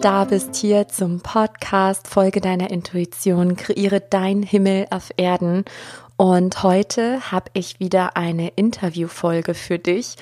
[0.00, 5.66] da bist hier zum Podcast Folge deiner Intuition, kreiere dein Himmel auf Erden.
[6.16, 10.16] Und heute habe ich wieder eine Interviewfolge für dich,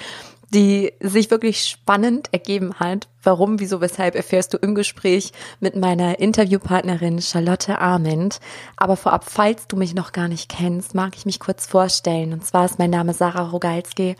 [0.52, 3.06] die sich wirklich spannend ergeben hat.
[3.22, 8.40] Warum, wieso, weshalb erfährst du im Gespräch mit meiner Interviewpartnerin Charlotte Arment.
[8.76, 12.32] Aber vorab, falls du mich noch gar nicht kennst, mag ich mich kurz vorstellen.
[12.32, 14.16] Und zwar ist mein Name Sarah Rogalski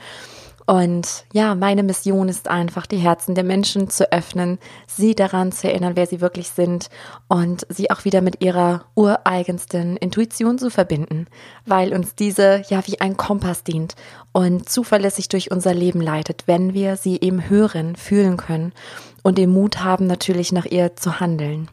[0.69, 5.67] und ja, meine Mission ist einfach, die Herzen der Menschen zu öffnen, sie daran zu
[5.67, 6.91] erinnern, wer sie wirklich sind
[7.27, 11.27] und sie auch wieder mit ihrer ureigensten Intuition zu verbinden,
[11.65, 13.95] weil uns diese ja wie ein Kompass dient
[14.33, 18.75] und zuverlässig durch unser Leben leitet, wenn wir sie eben hören, fühlen können
[19.23, 21.71] und den Mut haben, natürlich nach ihr zu handeln.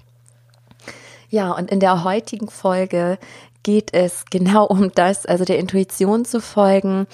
[1.30, 3.18] Ja, und in der heutigen Folge
[3.66, 7.08] geht es genau um das, also der Intuition zu folgen,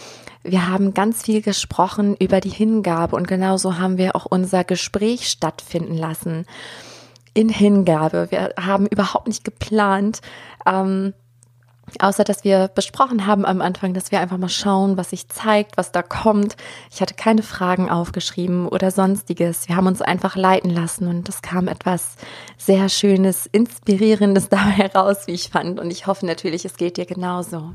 [0.44, 5.30] wir haben ganz viel gesprochen über die Hingabe und genauso haben wir auch unser Gespräch
[5.30, 6.46] stattfinden lassen
[7.34, 8.27] in Hingabe.
[8.32, 10.20] Wir haben überhaupt nicht geplant,
[10.66, 11.13] ähm,
[11.99, 15.77] außer dass wir besprochen haben am Anfang, dass wir einfach mal schauen, was sich zeigt,
[15.77, 16.55] was da kommt.
[16.91, 19.67] Ich hatte keine Fragen aufgeschrieben oder sonstiges.
[19.67, 22.15] Wir haben uns einfach leiten lassen und es kam etwas
[22.57, 25.79] sehr Schönes, Inspirierendes dabei heraus, wie ich fand.
[25.79, 27.71] Und ich hoffe natürlich, es geht dir genauso.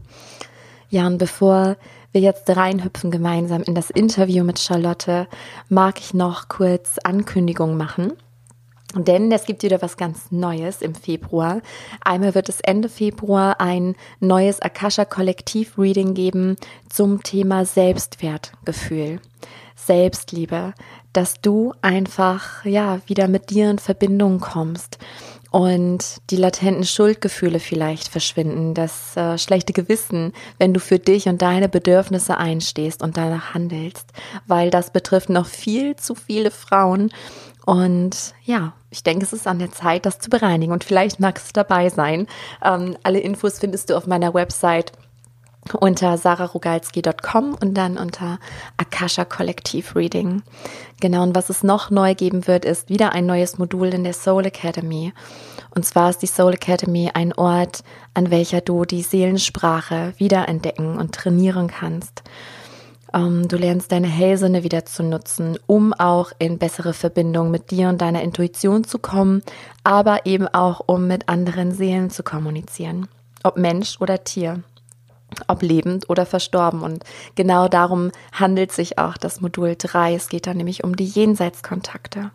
[0.89, 1.77] Ja, und bevor
[2.13, 5.27] wir jetzt reinhüpfen gemeinsam in das Interview mit Charlotte,
[5.69, 8.13] mag ich noch kurz Ankündigungen machen.
[9.05, 11.61] Denn es gibt wieder was ganz Neues im Februar.
[12.05, 16.57] Einmal wird es Ende Februar ein neues Akasha Kollektiv Reading geben
[16.89, 19.21] zum Thema Selbstwertgefühl,
[19.75, 20.73] Selbstliebe,
[21.13, 24.99] dass du einfach ja wieder mit dir in Verbindung kommst
[25.57, 31.41] und die latenten Schuldgefühle vielleicht verschwinden, das äh, schlechte Gewissen, wenn du für dich und
[31.41, 34.13] deine Bedürfnisse einstehst und danach handelst,
[34.47, 37.11] weil das betrifft noch viel zu viele Frauen.
[37.67, 40.73] Und ja, ich denke, es ist an der Zeit, das zu bereinigen.
[40.73, 42.29] Und vielleicht magst du dabei sein.
[42.65, 44.93] Ähm, alle Infos findest du auf meiner Website
[45.75, 48.39] unter sararogalski.com und dann unter
[48.77, 50.43] Akasha Kollektiv Reading.
[51.01, 54.13] Genau, und was es noch neu geben wird, ist wieder ein neues Modul in der
[54.13, 55.13] Soul Academy.
[55.75, 57.83] Und zwar ist die Soul Academy ein Ort,
[58.15, 62.23] an welcher du die Seelensprache wiederentdecken und trainieren kannst.
[63.17, 67.89] Ähm, du lernst deine Hellsinne wieder zu nutzen, um auch in bessere Verbindung mit dir
[67.89, 69.43] und deiner Intuition zu kommen,
[69.85, 73.09] aber eben auch, um mit anderen Seelen zu kommunizieren.
[73.43, 74.63] Ob Mensch oder Tier
[75.49, 76.83] ob lebend oder verstorben.
[76.83, 80.15] Und genau darum handelt sich auch das Modul 3.
[80.15, 82.31] Es geht da nämlich um die Jenseitskontakte.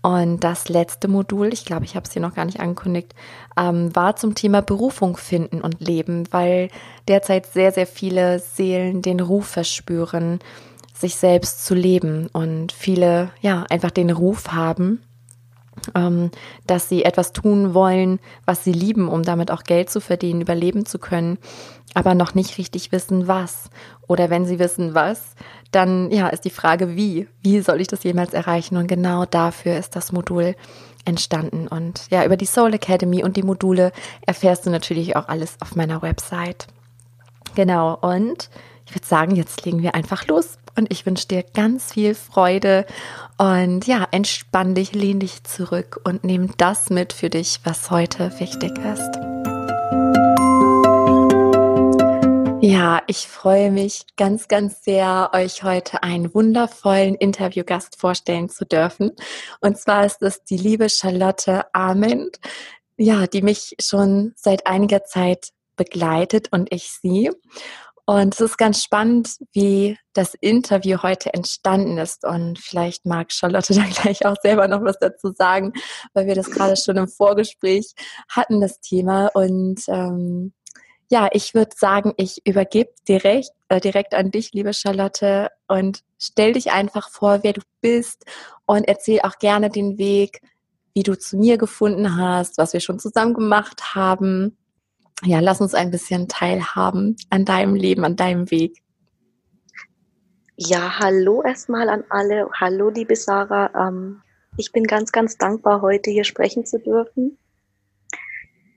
[0.00, 3.14] Und das letzte Modul, ich glaube, ich habe es hier noch gar nicht angekündigt,
[3.58, 6.70] ähm, war zum Thema Berufung finden und leben, weil
[7.08, 10.38] derzeit sehr, sehr viele Seelen den Ruf verspüren,
[10.94, 15.02] sich selbst zu leben und viele ja einfach den Ruf haben,
[16.66, 20.86] dass sie etwas tun wollen, was sie lieben, um damit auch Geld zu verdienen, überleben
[20.86, 21.38] zu können,
[21.94, 23.70] aber noch nicht richtig wissen, was.
[24.06, 25.34] Oder wenn sie wissen, was,
[25.70, 27.28] dann ja, ist die Frage, wie.
[27.42, 28.76] Wie soll ich das jemals erreichen?
[28.76, 30.54] Und genau dafür ist das Modul
[31.04, 31.68] entstanden.
[31.68, 33.92] Und ja, über die Soul Academy und die Module
[34.26, 36.66] erfährst du natürlich auch alles auf meiner Website.
[37.54, 37.96] Genau.
[37.96, 38.50] Und
[38.88, 40.58] ich würde sagen, jetzt legen wir einfach los.
[40.74, 42.86] Und ich wünsche dir ganz viel Freude
[43.36, 48.32] und ja, entspann dich, lehn dich zurück und nimm das mit für dich, was heute
[48.40, 49.18] wichtig ist.
[52.62, 59.12] Ja, ich freue mich ganz, ganz sehr, euch heute einen wundervollen Interviewgast vorstellen zu dürfen.
[59.60, 62.38] Und zwar ist es die liebe Charlotte Arment,
[62.96, 67.30] ja, die mich schon seit einiger Zeit begleitet und ich sie.
[68.08, 72.24] Und es ist ganz spannend, wie das Interview heute entstanden ist.
[72.24, 75.74] Und vielleicht mag Charlotte da gleich auch selber noch was dazu sagen,
[76.14, 77.92] weil wir das gerade schon im Vorgespräch
[78.30, 79.26] hatten, das Thema.
[79.34, 80.54] Und ähm,
[81.10, 86.54] ja, ich würde sagen, ich übergebe direkt, äh, direkt an dich, liebe Charlotte, und stell
[86.54, 88.24] dich einfach vor, wer du bist
[88.64, 90.40] und erzähl auch gerne den Weg,
[90.94, 94.56] wie du zu mir gefunden hast, was wir schon zusammen gemacht haben
[95.24, 98.82] ja, lass uns ein bisschen teilhaben an deinem Leben, an deinem Weg.
[100.56, 102.48] Ja, hallo erstmal an alle.
[102.60, 103.70] Hallo, liebe Sarah.
[103.88, 104.22] Ähm,
[104.56, 107.38] ich bin ganz, ganz dankbar, heute hier sprechen zu dürfen.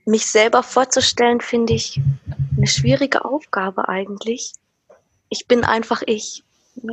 [0.06, 2.00] Mich selber vorzustellen, finde ich
[2.56, 4.54] eine schwierige Aufgabe eigentlich.
[5.30, 6.44] Ich bin einfach ich.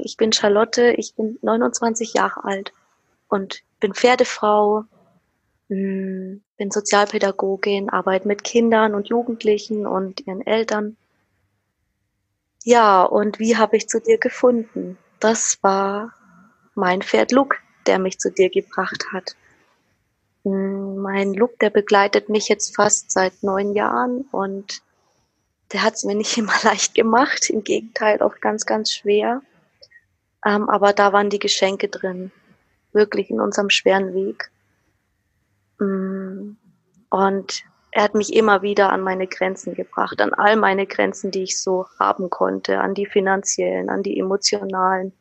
[0.03, 2.73] Ich bin Charlotte, ich bin 29 Jahre alt
[3.29, 4.85] und bin Pferdefrau,
[5.69, 10.97] bin Sozialpädagogin, arbeite mit Kindern und Jugendlichen und ihren Eltern.
[12.65, 14.99] Ja, und wie habe ich zu dir gefunden?
[15.21, 16.13] Das war
[16.75, 17.57] mein Pferd Luke,
[17.87, 19.37] der mich zu dir gebracht hat.
[20.45, 24.83] hm, mein Look, der begleitet mich jetzt fast seit neun Jahren und
[25.73, 29.43] der hat es mir nicht immer leicht gemacht, im Gegenteil auch ganz, ganz schwer.
[30.45, 32.31] Ähm, aber da waren die Geschenke drin,
[32.93, 34.51] wirklich in unserem schweren Weg.
[35.79, 36.57] Hm,
[37.11, 41.45] und er hat mich immer wieder an meine Grenzen gebracht, an all meine Grenzen, die
[41.45, 45.13] ich so haben konnte, an die finanziellen, an die emotionalen,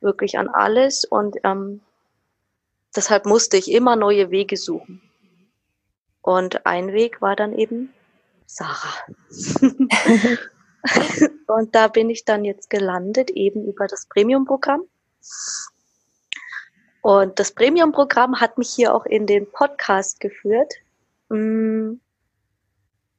[0.00, 1.04] wirklich an alles.
[1.04, 1.80] Und ähm,
[2.94, 5.02] deshalb musste ich immer neue Wege suchen.
[6.22, 7.92] Und ein Weg war dann eben
[8.46, 8.94] Sarah.
[11.46, 14.82] und da bin ich dann jetzt gelandet, eben über das Premium-Programm.
[17.06, 20.74] Und das Premium-Programm hat mich hier auch in den Podcast geführt,
[21.28, 22.00] mm,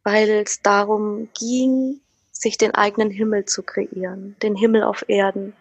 [0.04, 2.01] weil es darum ging,
[2.34, 5.54] sich den eigenen Himmel zu kreieren, den Himmel auf Erden.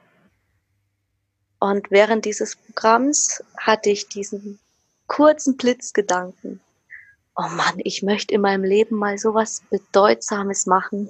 [1.61, 4.59] Und während dieses Programms hatte ich diesen
[5.07, 6.59] kurzen Blitzgedanken.
[7.37, 11.09] Oh Mann, ich möchte in meinem Leben mal sowas Bedeutsames machen,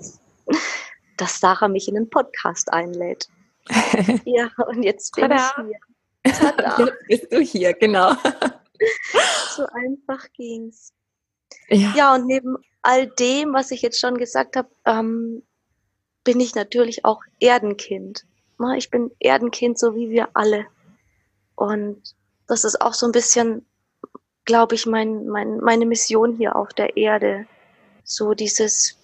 [1.17, 3.31] dass Sarah mich in den Podcast einlädt.
[4.27, 5.55] ja, und jetzt bin Tada.
[5.61, 5.86] ich hier.
[6.33, 6.77] Tada.
[7.09, 8.13] Jetzt bist du hier, genau.
[9.57, 10.93] so einfach ging's.
[11.69, 11.93] Ja.
[11.97, 15.43] ja, und neben all dem, was ich jetzt schon gesagt habe, ähm,
[16.23, 18.25] bin ich natürlich auch Erdenkind.
[18.77, 20.67] Ich bin Erdenkind, so wie wir alle.
[21.57, 22.15] Und
[22.47, 23.67] das ist auch so ein bisschen,
[24.45, 27.47] glaube ich, mein, mein, meine Mission hier auf der Erde.
[28.05, 28.97] So dieses,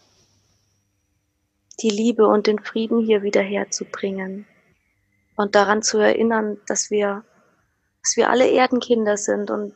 [1.81, 4.47] die Liebe und den Frieden hier wieder herzubringen.
[5.37, 7.25] Und daran zu erinnern, dass wir,
[8.03, 9.75] dass wir alle Erdenkinder sind und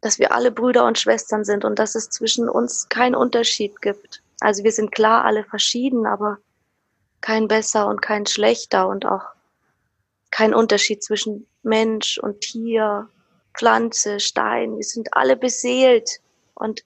[0.00, 4.22] dass wir alle Brüder und Schwestern sind und dass es zwischen uns keinen Unterschied gibt.
[4.40, 6.38] Also wir sind klar alle verschieden, aber
[7.20, 9.24] kein besser und kein schlechter und auch
[10.30, 13.08] kein Unterschied zwischen Mensch und Tier,
[13.56, 14.76] Pflanze, Stein.
[14.76, 16.20] Wir sind alle beseelt.
[16.54, 16.84] Und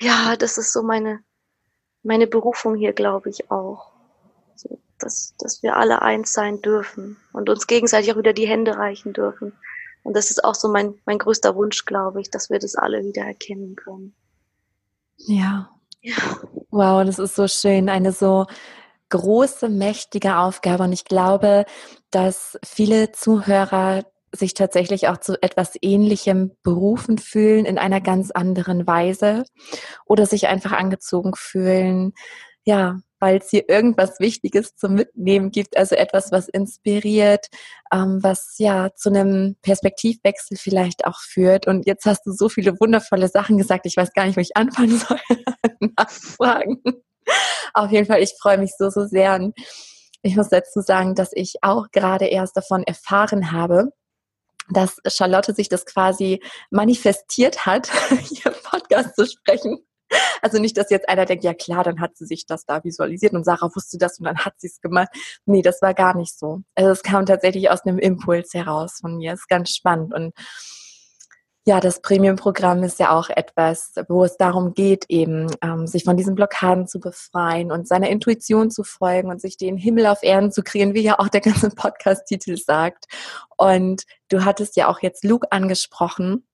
[0.00, 1.20] ja, das ist so meine,
[2.02, 3.92] meine Berufung hier, glaube ich, auch.
[4.56, 8.76] So, dass, dass wir alle eins sein dürfen und uns gegenseitig auch wieder die Hände
[8.76, 9.52] reichen dürfen.
[10.02, 13.04] Und das ist auch so mein, mein größter Wunsch, glaube ich, dass wir das alle
[13.04, 14.14] wieder erkennen können.
[15.16, 15.70] Ja.
[16.00, 16.16] ja.
[16.70, 17.88] Wow, das ist so schön.
[17.88, 18.46] Eine so
[19.08, 20.84] große, mächtige Aufgabe.
[20.84, 21.64] Und ich glaube,
[22.10, 28.86] dass viele Zuhörer sich tatsächlich auch zu etwas Ähnlichem berufen fühlen in einer ganz anderen
[28.86, 29.44] Weise
[30.04, 32.12] oder sich einfach angezogen fühlen,
[32.64, 37.46] ja, weil es hier irgendwas Wichtiges zum Mitnehmen gibt, also etwas, was inspiriert,
[37.92, 41.66] ähm, was ja zu einem Perspektivwechsel vielleicht auch führt.
[41.66, 44.56] Und jetzt hast du so viele wundervolle Sachen gesagt, ich weiß gar nicht, wo ich
[44.56, 45.20] anfangen soll,
[45.96, 46.82] nachfragen.
[47.74, 49.34] Auf jeden Fall, ich freue mich so, so sehr.
[49.34, 49.54] Und
[50.22, 53.90] ich muss dazu sagen, dass ich auch gerade erst davon erfahren habe,
[54.70, 57.90] dass Charlotte sich das quasi manifestiert hat,
[58.28, 59.85] hier im Podcast zu sprechen.
[60.42, 63.32] Also nicht, dass jetzt einer denkt, ja klar, dann hat sie sich das da visualisiert
[63.32, 65.08] und Sarah wusste das und dann hat sie es gemacht.
[65.44, 66.62] Nee, das war gar nicht so.
[66.74, 69.32] Also es kam tatsächlich aus einem Impuls heraus von mir.
[69.34, 70.32] Ist ganz spannend und
[71.68, 76.16] ja, das Premium-Programm ist ja auch etwas, wo es darum geht, eben ähm, sich von
[76.16, 80.52] diesen Blockaden zu befreien und seiner Intuition zu folgen und sich den Himmel auf Erden
[80.52, 83.06] zu kreieren, wie ja auch der ganze Podcast-Titel sagt.
[83.56, 86.46] Und du hattest ja auch jetzt Luke angesprochen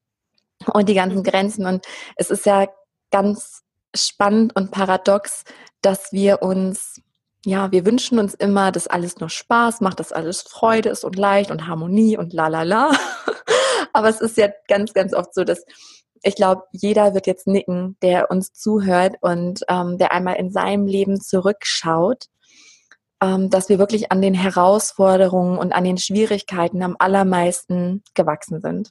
[0.73, 1.25] und die ganzen mhm.
[1.25, 1.67] Grenzen.
[1.67, 1.85] Und
[2.17, 2.69] es ist ja
[3.11, 3.63] ganz
[3.95, 5.45] spannend und paradox,
[5.81, 7.01] dass wir uns
[7.45, 11.17] ja, wir wünschen uns immer, dass alles nur Spaß macht, dass alles Freude ist und
[11.17, 12.93] leicht und Harmonie und la la la.
[13.93, 15.65] Aber es ist ja ganz, ganz oft so, dass
[16.23, 20.87] ich glaube, jeder wird jetzt nicken, der uns zuhört und ähm, der einmal in seinem
[20.87, 22.27] Leben zurückschaut,
[23.21, 28.91] ähm, dass wir wirklich an den Herausforderungen und an den Schwierigkeiten am allermeisten gewachsen sind.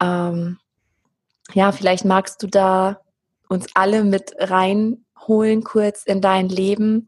[0.00, 0.58] Ähm,
[1.54, 3.00] ja, vielleicht magst du da
[3.48, 7.06] uns alle mit reinholen kurz in dein Leben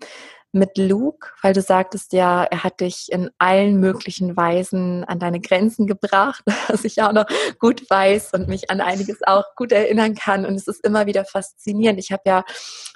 [0.52, 5.40] mit Luke, weil du sagtest ja, er hat dich in allen möglichen Weisen an deine
[5.40, 7.26] Grenzen gebracht, was ich auch noch
[7.58, 10.46] gut weiß und mich an einiges auch gut erinnern kann.
[10.46, 11.98] Und es ist immer wieder faszinierend.
[11.98, 12.44] Ich habe ja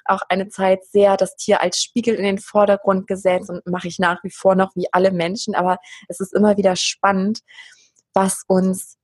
[0.07, 3.99] auch eine Zeit sehr das Tier als Spiegel in den Vordergrund gesetzt und mache ich
[3.99, 5.55] nach wie vor noch wie alle Menschen.
[5.55, 7.41] Aber es ist immer wieder spannend,
[8.15, 8.97] was uns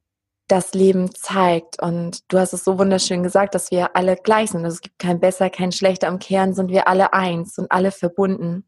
[0.48, 1.80] das Leben zeigt.
[1.80, 4.64] Und du hast es so wunderschön gesagt, dass wir alle gleich sind.
[4.64, 6.08] Also es gibt kein besser, kein schlechter.
[6.08, 8.64] Im Kern sind wir alle eins und alle verbunden.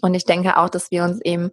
[0.00, 1.50] Und ich denke auch, dass wir uns eben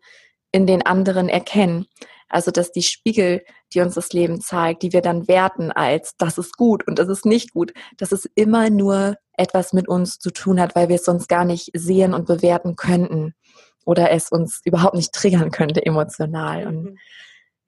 [0.51, 1.85] in den anderen erkennen.
[2.27, 3.43] Also, dass die Spiegel,
[3.73, 7.09] die uns das Leben zeigt, die wir dann werten als, das ist gut und das
[7.09, 10.95] ist nicht gut, dass es immer nur etwas mit uns zu tun hat, weil wir
[10.95, 13.35] es sonst gar nicht sehen und bewerten könnten
[13.83, 16.67] oder es uns überhaupt nicht triggern könnte emotional.
[16.67, 16.97] Und mhm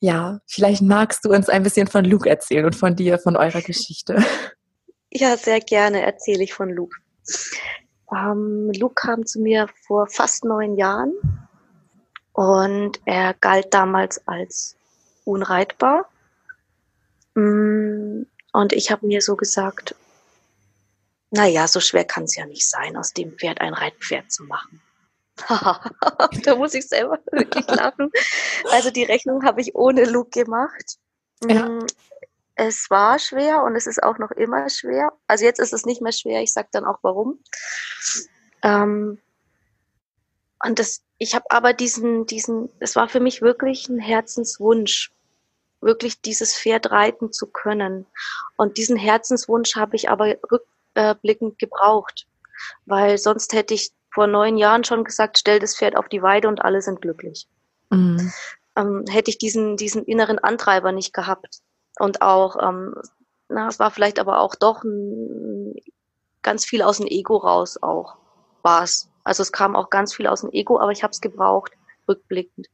[0.03, 3.61] ja, vielleicht magst du uns ein bisschen von Luke erzählen und von dir, von eurer
[3.61, 4.17] Geschichte.
[5.15, 6.97] Ja, sehr gerne erzähle ich von Luke.
[8.11, 11.13] Ähm, Luke kam zu mir vor fast neun Jahren
[12.31, 14.75] und er galt damals als
[15.23, 16.09] unreitbar.
[17.35, 19.93] Mm, und ich habe mir so gesagt,
[21.29, 24.81] naja, so schwer kann es ja nicht sein, aus dem Pferd ein Reitpferd zu machen.
[26.43, 28.11] da muss ich selber wirklich lachen.
[28.71, 30.97] Also die Rechnung habe ich ohne Luke gemacht.
[31.47, 31.67] Ja.
[31.67, 31.85] Mm,
[32.55, 35.11] es war schwer und es ist auch noch immer schwer.
[35.27, 36.41] Also jetzt ist es nicht mehr schwer.
[36.41, 37.39] Ich sage dann auch warum.
[38.61, 39.19] Ähm,
[40.63, 45.11] und das, ich habe aber diesen, diesen, es war für mich wirklich ein Herzenswunsch,
[45.81, 48.05] wirklich dieses Pferd reiten zu können.
[48.55, 52.27] Und diesen Herzenswunsch habe ich aber rückblickend gebraucht,
[52.85, 56.47] weil sonst hätte ich vor neun Jahren schon gesagt, stell das Pferd auf die Weide
[56.47, 57.47] und alle sind glücklich.
[57.89, 58.31] Mhm.
[58.75, 61.61] Ähm, hätte ich diesen, diesen inneren Antreiber nicht gehabt.
[61.99, 62.95] Und auch, ähm,
[63.49, 65.75] na, es war vielleicht aber auch doch ein,
[66.41, 68.17] ganz viel aus dem Ego raus auch,
[68.61, 69.09] war es.
[69.23, 71.71] Also es kam auch ganz viel aus dem Ego, aber ich habe es gebraucht,
[72.07, 72.67] rückblickend.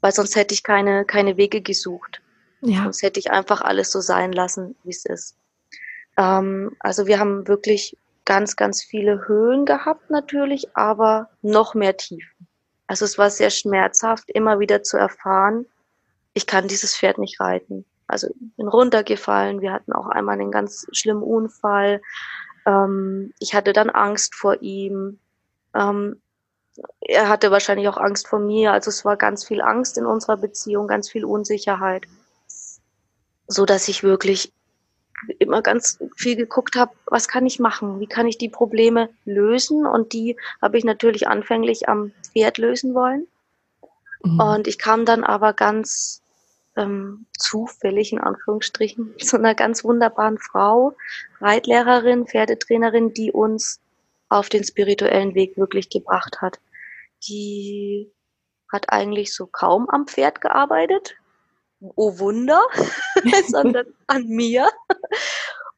[0.00, 2.20] Weil sonst hätte ich keine, keine Wege gesucht.
[2.60, 2.82] Ja.
[2.82, 5.36] Sonst hätte ich einfach alles so sein lassen, wie es ist.
[6.16, 12.48] Ähm, also wir haben wirklich ganz, ganz viele Höhen gehabt natürlich, aber noch mehr Tiefen.
[12.86, 15.66] Also es war sehr schmerzhaft, immer wieder zu erfahren,
[16.34, 17.86] ich kann dieses Pferd nicht reiten.
[18.06, 22.02] Also ich bin runtergefallen, wir hatten auch einmal einen ganz schlimmen Unfall.
[22.66, 25.20] Ähm, ich hatte dann Angst vor ihm.
[25.74, 26.20] Ähm,
[27.00, 28.72] er hatte wahrscheinlich auch Angst vor mir.
[28.72, 32.04] Also es war ganz viel Angst in unserer Beziehung, ganz viel Unsicherheit.
[33.46, 34.52] So dass ich wirklich
[35.38, 38.00] immer ganz viel geguckt habe, was kann ich machen?
[38.00, 39.86] Wie kann ich die Probleme lösen?
[39.86, 43.26] Und die habe ich natürlich anfänglich am Pferd lösen wollen.
[44.22, 44.40] Mhm.
[44.40, 46.22] Und ich kam dann aber ganz
[46.76, 50.94] ähm, zufällig in Anführungsstrichen zu einer ganz wunderbaren Frau,
[51.40, 53.80] Reitlehrerin, Pferdetrainerin, die uns
[54.28, 56.58] auf den spirituellen Weg wirklich gebracht hat.
[57.28, 58.10] Die
[58.72, 61.16] hat eigentlich so kaum am Pferd gearbeitet,
[61.96, 62.62] oh Wunder,
[63.48, 64.68] sondern an mir.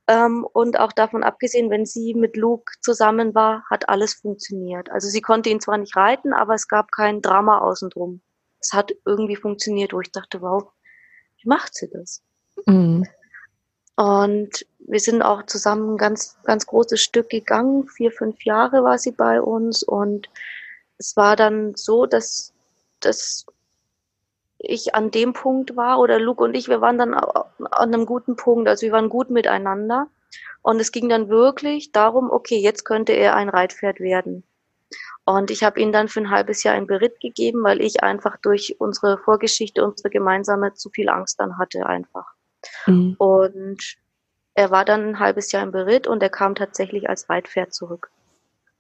[0.09, 4.91] Ähm, und auch davon abgesehen, wenn sie mit Luke zusammen war, hat alles funktioniert.
[4.91, 8.21] Also sie konnte ihn zwar nicht reiten, aber es gab kein Drama außen drum.
[8.61, 10.71] Es hat irgendwie funktioniert, wo ich dachte, wow,
[11.43, 12.23] wie macht sie das?
[12.67, 13.07] Mhm.
[13.97, 17.89] Und wir sind auch zusammen ein ganz, ganz großes Stück gegangen.
[17.89, 19.83] Vier, fünf Jahre war sie bei uns.
[19.83, 20.29] Und
[20.99, 22.53] es war dann so, dass,
[23.01, 23.47] dass
[24.59, 28.37] ich an dem Punkt war, oder Luke und ich, wir waren dann an einem guten
[28.37, 30.09] Punkt, also wir waren gut miteinander.
[30.63, 34.43] Und es ging dann wirklich darum, okay, jetzt könnte er ein Reitpferd werden.
[35.25, 38.37] Und ich habe ihm dann für ein halbes Jahr ein Beritt gegeben, weil ich einfach
[38.37, 42.27] durch unsere Vorgeschichte, unsere gemeinsame, zu viel Angst dann hatte einfach.
[42.87, 43.17] Mhm.
[43.19, 43.97] Und
[44.55, 48.11] er war dann ein halbes Jahr im Beritt und er kam tatsächlich als Reitpferd zurück.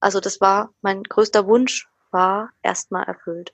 [0.01, 3.53] Also das war mein größter Wunsch, war erstmal erfüllt.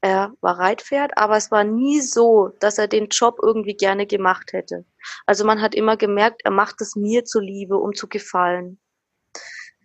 [0.00, 4.52] Er war Reitpferd, aber es war nie so, dass er den Job irgendwie gerne gemacht
[4.52, 4.84] hätte.
[5.24, 8.78] Also man hat immer gemerkt, er macht es mir zuliebe, um zu gefallen.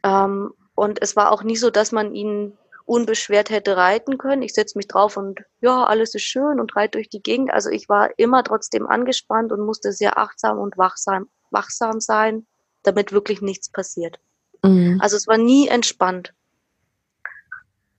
[0.04, 4.42] Ähm, und es war auch nie so, dass man ihn unbeschwert hätte reiten können.
[4.42, 7.52] Ich setze mich drauf und ja, alles ist schön und reite durch die Gegend.
[7.52, 12.46] Also ich war immer trotzdem angespannt und musste sehr achtsam und wachsam, wachsam sein,
[12.84, 14.20] damit wirklich nichts passiert.
[14.64, 15.00] Mhm.
[15.02, 16.34] Also es war nie entspannt.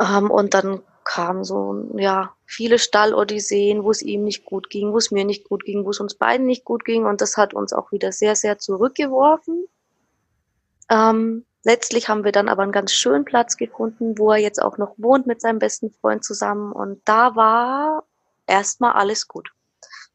[0.01, 4.99] Ähm, und dann kam so, ja, viele Stallodysseen, wo es ihm nicht gut ging, wo
[4.99, 7.05] es mir nicht gut ging, wo es uns beiden nicht gut ging.
[7.05, 9.67] Und das hat uns auch wieder sehr, sehr zurückgeworfen.
[10.91, 14.79] Ähm, letztlich haben wir dann aber einen ganz schönen Platz gefunden, wo er jetzt auch
[14.79, 16.73] noch wohnt mit seinem besten Freund zusammen.
[16.73, 18.05] Und da war
[18.47, 19.51] erstmal alles gut.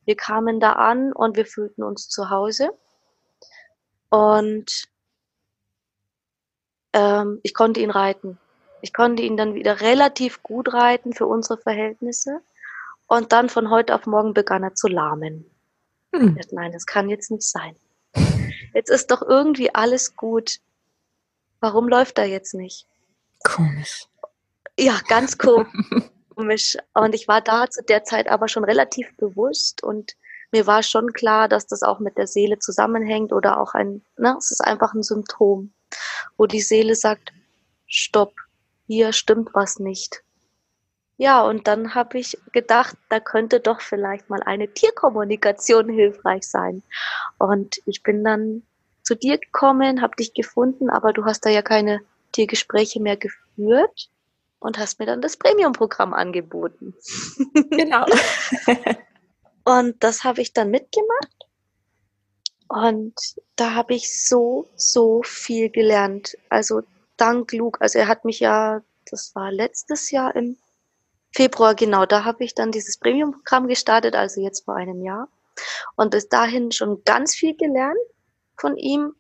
[0.06, 2.70] Wir kamen da an und wir fühlten uns zu Hause.
[4.10, 4.86] Und
[6.94, 8.40] ähm, ich konnte ihn reiten.
[8.82, 12.42] Ich konnte ihn dann wieder relativ gut reiten für unsere Verhältnisse.
[13.08, 15.50] Und dann von heute auf morgen begann er zu lahmen.
[16.14, 16.38] Hm.
[16.52, 17.76] Nein, das kann jetzt nicht sein.
[18.74, 20.60] Jetzt ist doch irgendwie alles gut.
[21.60, 22.86] Warum läuft er jetzt nicht?
[23.44, 24.08] Komisch.
[24.78, 25.38] Ja, ganz
[26.36, 26.78] komisch.
[26.94, 30.16] Und ich war da zu der Zeit aber schon relativ bewusst und
[30.52, 34.36] mir war schon klar, dass das auch mit der Seele zusammenhängt oder auch ein, ne,
[34.38, 35.74] es ist einfach ein Symptom,
[36.38, 37.34] wo die Seele sagt,
[37.86, 38.34] stopp,
[38.88, 40.24] hier stimmt was nicht.
[41.18, 46.84] Ja, und dann habe ich gedacht, da könnte doch vielleicht mal eine Tierkommunikation hilfreich sein.
[47.40, 48.64] Und ich bin dann
[49.02, 52.02] zu dir gekommen, habe dich gefunden, aber du hast da ja keine
[52.34, 54.10] Tiergespräche mehr geführt
[54.60, 56.94] und hast mir dann das Premium-Programm angeboten.
[57.72, 58.06] Genau.
[59.64, 61.46] Und das habe ich dann mitgemacht.
[62.70, 63.14] Und
[63.58, 66.38] da habe ich so, so viel gelernt.
[66.48, 66.84] Also
[67.18, 67.82] dank Luke.
[67.82, 70.58] Also er hat mich ja, das war letztes Jahr im
[71.32, 75.30] Februar, genau, da habe ich dann dieses Premium-Programm gestartet, also jetzt vor einem Jahr.
[75.96, 77.98] Und bis dahin schon ganz viel gelernt
[78.58, 79.14] von ihm.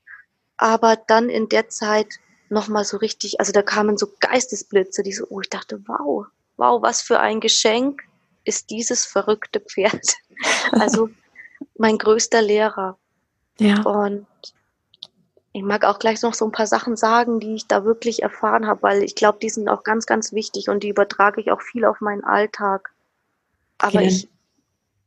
[0.57, 2.07] Aber dann in der Zeit
[2.49, 6.25] nochmal so richtig, also da kamen so Geistesblitze, die so, oh, ich dachte, wow,
[6.55, 8.01] wow, was für ein Geschenk
[8.43, 10.15] ist dieses verrückte Pferd.
[10.71, 11.09] Also
[11.77, 12.97] mein größter Lehrer.
[13.59, 13.81] Ja.
[13.81, 14.27] Und
[15.57, 18.67] ich mag auch gleich noch so ein paar Sachen sagen, die ich da wirklich erfahren
[18.67, 21.63] habe, weil ich glaube, die sind auch ganz, ganz wichtig und die übertrage ich auch
[21.63, 22.91] viel auf meinen Alltag.
[23.79, 24.05] Aber okay.
[24.07, 24.29] ich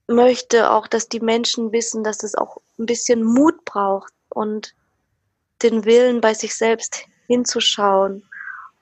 [0.09, 4.75] möchte auch, dass die Menschen wissen, dass es auch ein bisschen Mut braucht und
[5.63, 8.25] den Willen bei sich selbst hinzuschauen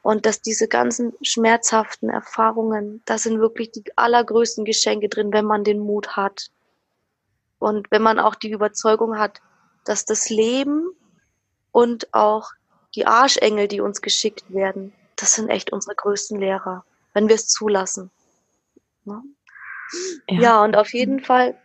[0.00, 5.64] und dass diese ganzen schmerzhaften Erfahrungen, da sind wirklich die allergrößten Geschenke drin, wenn man
[5.64, 6.50] den Mut hat.
[7.58, 9.42] Und wenn man auch die Überzeugung hat,
[9.84, 10.94] dass das Leben
[11.72, 12.52] und auch
[12.94, 17.48] die Arschengel, die uns geschickt werden, das sind echt unsere größten Lehrer, wenn wir es
[17.48, 18.10] zulassen.
[19.04, 19.22] Ne?
[20.28, 20.40] Ja.
[20.40, 21.56] ja, und auf jeden Fall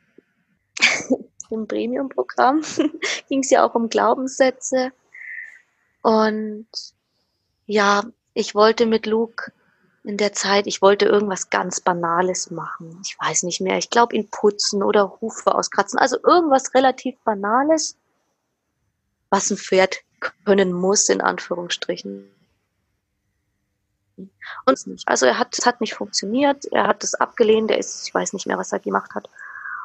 [1.49, 2.61] im Premium-Programm
[3.29, 4.91] ging es ja auch um Glaubenssätze.
[6.01, 6.67] Und
[7.65, 9.51] ja, ich wollte mit Luke
[10.03, 12.99] in der Zeit, ich wollte irgendwas ganz Banales machen.
[13.05, 13.77] Ich weiß nicht mehr.
[13.77, 15.97] Ich glaube, ihn putzen oder Hufe auskratzen.
[15.97, 17.97] Also irgendwas relativ Banales,
[19.33, 19.97] was ein Pferd
[20.45, 22.29] können muss, in Anführungsstrichen.
[24.65, 25.07] Und nicht.
[25.07, 26.65] Also er hat, es hat nicht funktioniert.
[26.71, 27.71] Er hat es abgelehnt.
[27.71, 29.29] Er ist, ich weiß nicht mehr, was er gemacht hat.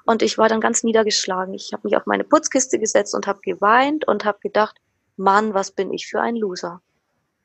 [0.05, 1.55] Und ich war dann ganz niedergeschlagen.
[1.55, 4.77] Ich habe mich auf meine Putzkiste gesetzt und habe geweint und habe gedacht,
[5.17, 6.81] Mann, was bin ich für ein Loser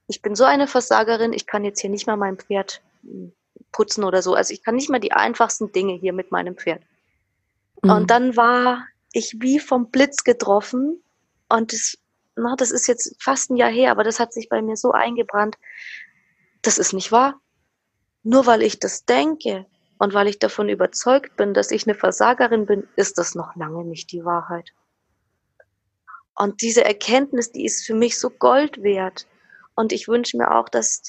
[0.08, 2.82] ich bin so eine Versagerin, ich kann jetzt hier nicht mal mein Pferd
[3.72, 4.34] putzen oder so.
[4.36, 6.82] Also ich kann nicht mal die einfachsten Dinge hier mit meinem Pferd.
[7.82, 7.90] Mhm.
[7.90, 11.03] Und dann war ich wie vom Blitz getroffen
[11.54, 12.00] und das,
[12.36, 14.92] na, das ist jetzt fast ein Jahr her, aber das hat sich bei mir so
[14.92, 15.56] eingebrannt.
[16.64, 17.40] Das ist nicht wahr.
[18.24, 19.68] Nur weil ich das denke
[20.00, 23.86] und weil ich davon überzeugt bin, dass ich eine Versagerin bin, ist das noch lange
[23.86, 24.72] nicht die Wahrheit.
[26.36, 29.28] Und diese Erkenntnis, die ist für mich so Gold wert.
[29.76, 31.04] Und ich wünsche mir auch, dass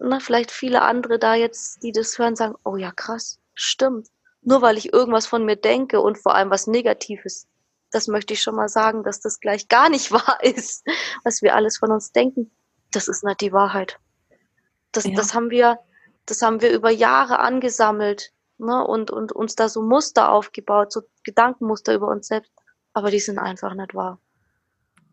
[0.00, 4.08] na, vielleicht viele andere da jetzt, die das hören, sagen, oh ja, krass, stimmt.
[4.40, 7.46] Nur weil ich irgendwas von mir denke und vor allem was Negatives,
[7.92, 10.84] das möchte ich schon mal sagen, dass das gleich gar nicht wahr ist,
[11.24, 12.50] was wir alles von uns denken.
[12.90, 13.98] Das ist nicht die Wahrheit.
[14.90, 15.12] Das, ja.
[15.14, 15.78] das haben wir,
[16.26, 21.02] das haben wir über Jahre angesammelt ne, und, und uns da so Muster aufgebaut, so
[21.24, 22.52] Gedankenmuster über uns selbst.
[22.92, 24.18] Aber die sind einfach nicht wahr.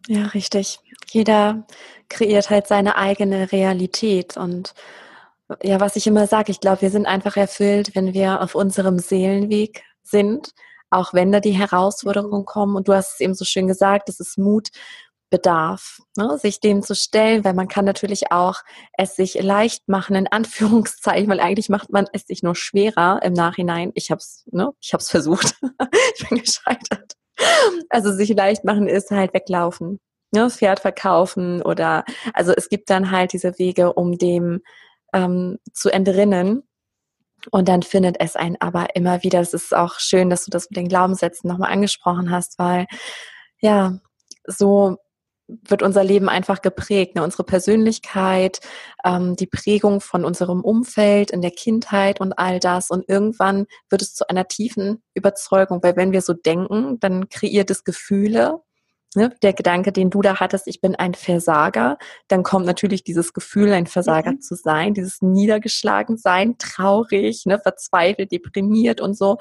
[0.08, 0.80] Ja, richtig.
[1.12, 1.65] Jeder
[2.10, 4.74] kreiert halt seine eigene Realität und
[5.63, 9.00] ja, was ich immer sage, ich glaube, wir sind einfach erfüllt, wenn wir auf unserem
[9.00, 10.54] Seelenweg sind,
[10.89, 12.75] auch wenn da die Herausforderungen kommen.
[12.75, 14.69] Und du hast es eben so schön gesagt, es ist Mut
[15.30, 18.62] bedarf, ne, sich dem zu stellen, weil man kann natürlich auch
[18.97, 23.34] es sich leicht machen, in Anführungszeichen, weil eigentlich macht man es sich nur schwerer im
[23.34, 23.91] Nachhinein.
[23.93, 25.56] Ich habe es, ne, ich habe es versucht,
[26.15, 27.13] ich bin gescheitert.
[27.89, 29.99] Also sich leicht machen ist halt weglaufen,
[30.32, 34.62] ne, Pferd verkaufen oder also es gibt dann halt diese Wege, um dem
[35.13, 36.63] ähm, zu entrinnen.
[37.52, 39.39] Und dann findet es einen aber immer wieder.
[39.39, 42.86] Es ist auch schön, dass du das mit den Glaubenssätzen nochmal angesprochen hast, weil
[43.62, 43.99] ja,
[44.45, 44.97] so
[45.47, 47.23] wird unser Leben einfach geprägt, ne?
[47.23, 48.60] unsere Persönlichkeit,
[49.04, 52.91] ähm, die Prägung von unserem Umfeld in der Kindheit und all das.
[52.91, 57.71] Und irgendwann wird es zu einer tiefen Überzeugung, weil wenn wir so denken, dann kreiert
[57.71, 58.62] es Gefühle.
[59.15, 59.36] Ne?
[59.41, 63.74] Der Gedanke, den du da hattest, ich bin ein Versager, dann kommt natürlich dieses Gefühl,
[63.74, 64.41] ein Versager mhm.
[64.41, 67.60] zu sein, dieses niedergeschlagen sein, traurig, ne?
[67.60, 69.38] verzweifelt, deprimiert und so.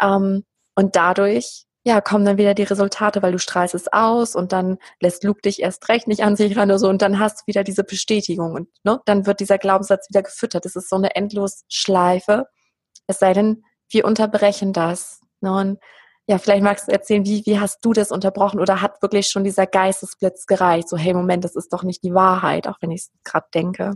[0.00, 4.52] Ähm, und dadurch ja, kommen dann wieder die Resultate, weil du strahlst es aus und
[4.52, 7.40] dann lässt Luke dich erst recht nicht an sich ran oder so und dann hast
[7.40, 10.64] du wieder diese Bestätigung und ne, dann wird dieser Glaubenssatz wieder gefüttert.
[10.64, 12.46] Das ist so eine endlos Schleife.
[13.08, 15.20] Es sei denn, wir unterbrechen das.
[15.40, 15.52] Ne?
[15.52, 15.78] Und
[16.28, 19.44] ja, vielleicht magst du erzählen, wie, wie hast du das unterbrochen oder hat wirklich schon
[19.44, 20.88] dieser Geistesblitz gereicht?
[20.88, 23.94] So, hey, Moment, das ist doch nicht die Wahrheit, auch wenn ich es gerade denke.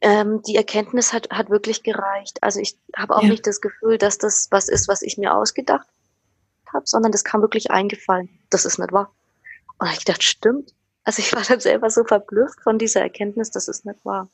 [0.00, 2.42] Ähm, die Erkenntnis hat, hat wirklich gereicht.
[2.42, 3.30] Also ich habe auch ja.
[3.30, 5.88] nicht das Gefühl, dass das was ist, was ich mir ausgedacht
[6.72, 8.28] habe, sondern das kam wirklich eingefallen.
[8.50, 9.12] Das ist nicht wahr.
[9.78, 10.72] Und ich dachte, stimmt.
[11.04, 14.28] Also ich war dann selber so verblüfft von dieser Erkenntnis, das ist nicht wahr.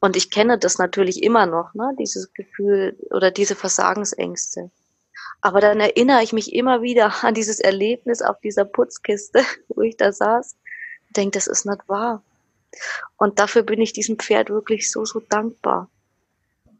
[0.00, 4.70] Und ich kenne das natürlich immer noch, ne, dieses Gefühl oder diese Versagensängste.
[5.40, 9.96] Aber dann erinnere ich mich immer wieder an dieses Erlebnis auf dieser Putzkiste, wo ich
[9.96, 10.56] da saß,
[11.10, 12.22] denke, das ist nicht wahr.
[13.16, 15.88] Und dafür bin ich diesem Pferd wirklich so, so dankbar,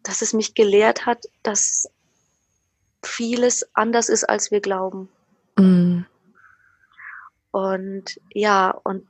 [0.02, 1.90] dass es mich gelehrt hat, dass
[3.02, 5.08] vieles anders ist, als wir glauben.
[5.56, 6.06] Mhm.
[7.50, 9.06] Und ja, und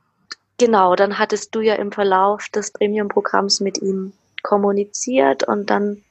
[0.57, 6.03] genau, dann hattest du ja im Verlauf des Premium-Programms mit ihm kommuniziert und dann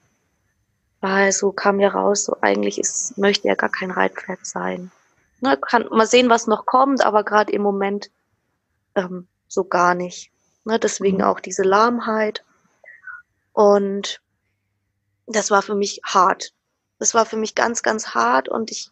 [1.03, 4.91] war so, kam ja raus, so eigentlich ist, möchte er gar kein Reitpferd sein.
[5.41, 8.11] Na, kann mal sehen, was noch kommt, aber gerade im Moment
[8.95, 10.31] ähm, so gar nicht.
[10.65, 11.25] Ne, deswegen mhm.
[11.25, 12.45] auch diese Lahmheit.
[13.53, 14.21] Und
[15.27, 16.53] das war für mich hart.
[16.99, 18.91] Das war für mich ganz, ganz hart und ich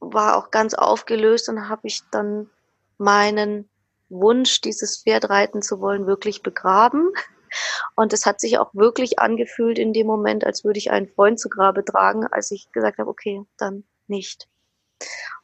[0.00, 2.50] war auch ganz aufgelöst und habe ich dann
[2.98, 3.68] meinen
[4.08, 7.12] Wunsch, dieses Pferd reiten zu wollen, wirklich begraben.
[7.96, 11.38] Und es hat sich auch wirklich angefühlt in dem Moment, als würde ich einen Freund
[11.38, 14.48] zu Grabe tragen, als ich gesagt habe, okay, dann nicht.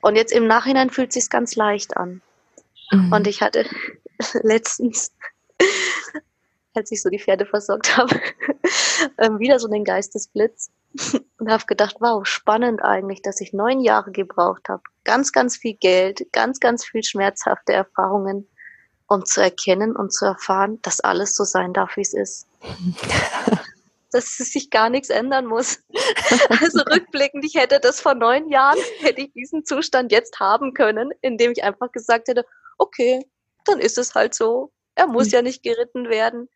[0.00, 2.22] Und jetzt im Nachhinein fühlt es sich ganz leicht an.
[2.90, 3.12] Mhm.
[3.12, 3.66] Und ich hatte
[4.42, 5.12] letztens,
[6.74, 8.20] als ich so die Pferde versorgt habe,
[9.18, 10.70] ähm, wieder so den Geistesblitz
[11.38, 14.82] und habe gedacht, wow, spannend eigentlich, dass ich neun Jahre gebraucht habe.
[15.04, 18.48] Ganz, ganz viel Geld, ganz, ganz viel schmerzhafte Erfahrungen,
[19.14, 22.46] um zu erkennen und zu erfahren, dass alles so sein darf, wie es ist.
[24.12, 25.80] dass es sich gar nichts ändern muss.
[26.48, 31.10] Also rückblickend, ich hätte das vor neun Jahren, hätte ich diesen Zustand jetzt haben können,
[31.20, 32.46] indem ich einfach gesagt hätte,
[32.78, 33.26] okay,
[33.64, 34.72] dann ist es halt so.
[34.94, 35.32] Er muss hm.
[35.32, 36.48] ja nicht geritten werden.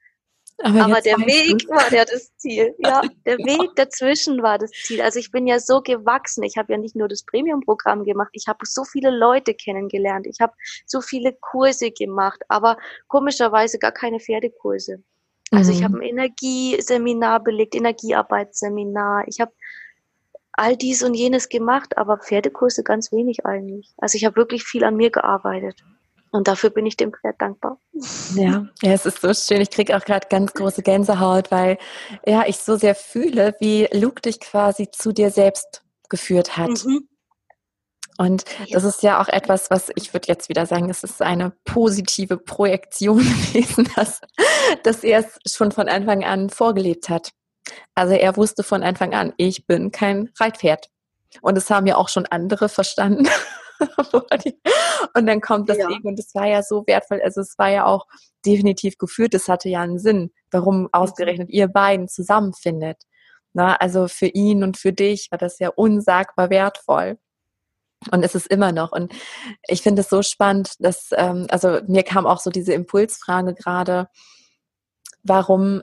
[0.61, 1.69] Aber, Aber der Weg du.
[1.69, 2.75] war ja das Ziel.
[2.79, 3.47] Ja, der ja.
[3.47, 5.01] Weg dazwischen war das Ziel.
[5.01, 6.43] Also ich bin ja so gewachsen.
[6.43, 8.31] Ich habe ja nicht nur das Premium-Programm gemacht.
[8.33, 10.27] Ich habe so viele Leute kennengelernt.
[10.27, 10.53] Ich habe
[10.85, 15.03] so viele Kurse gemacht, aber komischerweise gar keine Pferdekurse.
[15.53, 15.79] Also mhm.
[15.79, 19.29] ich habe ein Energieseminar belegt, Energiearbeitsseminar.
[19.29, 19.53] Ich habe
[20.53, 23.95] all dies und jenes gemacht, aber Pferdekurse ganz wenig eigentlich.
[23.97, 25.85] Also ich habe wirklich viel an mir gearbeitet.
[26.31, 27.79] Und dafür bin ich dem Pferd dankbar.
[28.35, 29.61] Ja, ja es ist so schön.
[29.61, 31.79] Ich kriege auch gerade ganz große Gänsehaut, weil
[32.27, 36.85] ja, ich so sehr fühle, wie Luke dich quasi zu dir selbst geführt hat.
[36.85, 37.09] Mhm.
[38.19, 41.53] Und das ist ja auch etwas, was ich würde jetzt wieder sagen, es ist eine
[41.65, 43.19] positive Projektion
[43.53, 44.21] gewesen, dass,
[44.83, 47.31] dass er es schon von Anfang an vorgelebt hat.
[47.95, 50.89] Also er wusste von Anfang an, ich bin kein Reitpferd.
[51.43, 53.29] Und es haben ja auch schon andere verstanden.
[55.15, 55.89] und dann kommt das ja.
[55.89, 57.21] Ego und das war ja so wertvoll.
[57.23, 58.07] Also es war ja auch
[58.45, 59.35] definitiv geführt.
[59.35, 62.99] Es hatte ja einen Sinn, warum ausgerechnet ihr beiden zusammenfindet.
[63.53, 67.19] Na, also für ihn und für dich war das ja unsagbar wertvoll.
[68.13, 68.93] Und es ist immer noch.
[68.93, 69.13] Und
[69.67, 74.09] ich finde es so spannend, dass, ähm, also mir kam auch so diese Impulsfrage gerade,
[75.23, 75.83] warum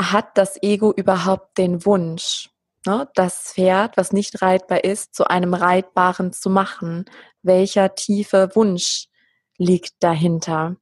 [0.00, 2.50] hat das Ego überhaupt den Wunsch,
[2.86, 7.04] ne, das Pferd, was nicht reitbar ist, zu einem reitbaren zu machen?
[7.42, 9.08] Welcher tiefe Wunsch
[9.58, 10.76] liegt dahinter?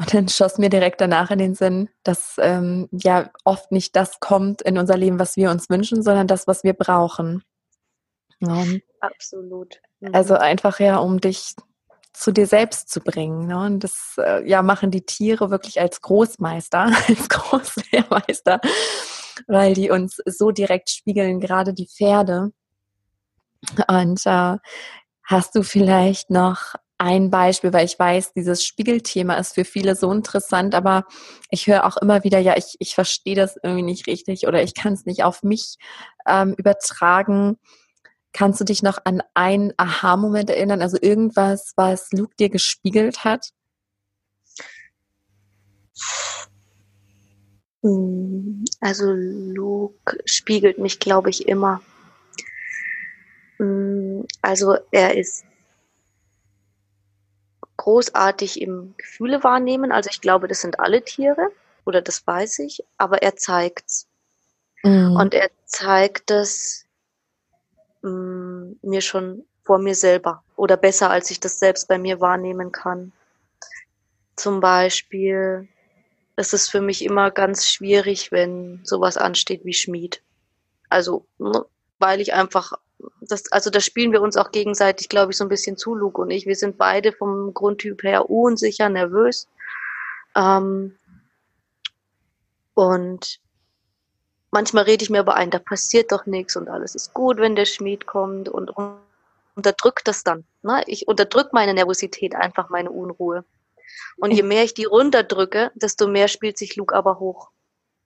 [0.00, 4.18] Und dann schoss mir direkt danach in den Sinn, dass ähm, ja oft nicht das
[4.18, 7.44] kommt in unser Leben, was wir uns wünschen, sondern das, was wir brauchen.
[8.40, 9.80] Und Absolut.
[10.00, 10.14] Mhm.
[10.14, 11.54] Also einfach ja, um dich
[12.12, 13.46] zu dir selbst zu bringen.
[13.46, 13.58] Ne?
[13.58, 18.60] Und das äh, ja machen die Tiere wirklich als Großmeister, als Großlehrmeister
[19.46, 22.52] weil die uns so direkt spiegeln, gerade die Pferde.
[23.88, 24.56] Und äh,
[25.24, 30.12] hast du vielleicht noch ein Beispiel, weil ich weiß, dieses Spiegelthema ist für viele so
[30.12, 31.04] interessant, aber
[31.50, 34.74] ich höre auch immer wieder, ja, ich, ich verstehe das irgendwie nicht richtig oder ich
[34.74, 35.76] kann es nicht auf mich
[36.26, 37.58] ähm, übertragen.
[38.32, 43.50] Kannst du dich noch an einen Aha-Moment erinnern, also irgendwas, was Luke dir gespiegelt hat?
[47.84, 51.82] Hm, also Luke spiegelt mich, glaube ich, immer.
[53.58, 55.44] Hm, also er ist
[57.76, 59.92] großartig im Gefühle wahrnehmen.
[59.92, 61.50] Also ich glaube, das sind alle Tiere
[61.84, 64.08] oder das weiß ich, aber er zeigt's.
[64.82, 65.16] Mhm.
[65.16, 66.86] Und er zeigt es
[68.00, 72.72] mm, mir schon vor mir selber oder besser, als ich das selbst bei mir wahrnehmen
[72.72, 73.12] kann.
[74.36, 75.68] Zum Beispiel
[76.36, 80.22] es ist für mich immer ganz schwierig, wenn sowas ansteht wie Schmied.
[80.88, 81.64] Also, ne,
[81.98, 82.72] weil ich einfach,
[83.20, 86.20] das, also da spielen wir uns auch gegenseitig, glaube ich, so ein bisschen zu, Luke
[86.20, 86.46] und ich.
[86.46, 89.48] Wir sind beide vom Grundtyp her unsicher, nervös.
[90.36, 90.96] Ähm,
[92.74, 93.40] und
[94.50, 97.56] manchmal rede ich mir aber ein, da passiert doch nichts und alles ist gut, wenn
[97.56, 98.72] der Schmied kommt und,
[99.54, 100.44] unterdrückt das dann.
[100.62, 100.82] Ne?
[100.86, 103.44] Ich unterdrück meine Nervosität, einfach meine Unruhe.
[104.16, 107.50] Und je mehr ich die runterdrücke, desto mehr spielt sich Luke aber hoch.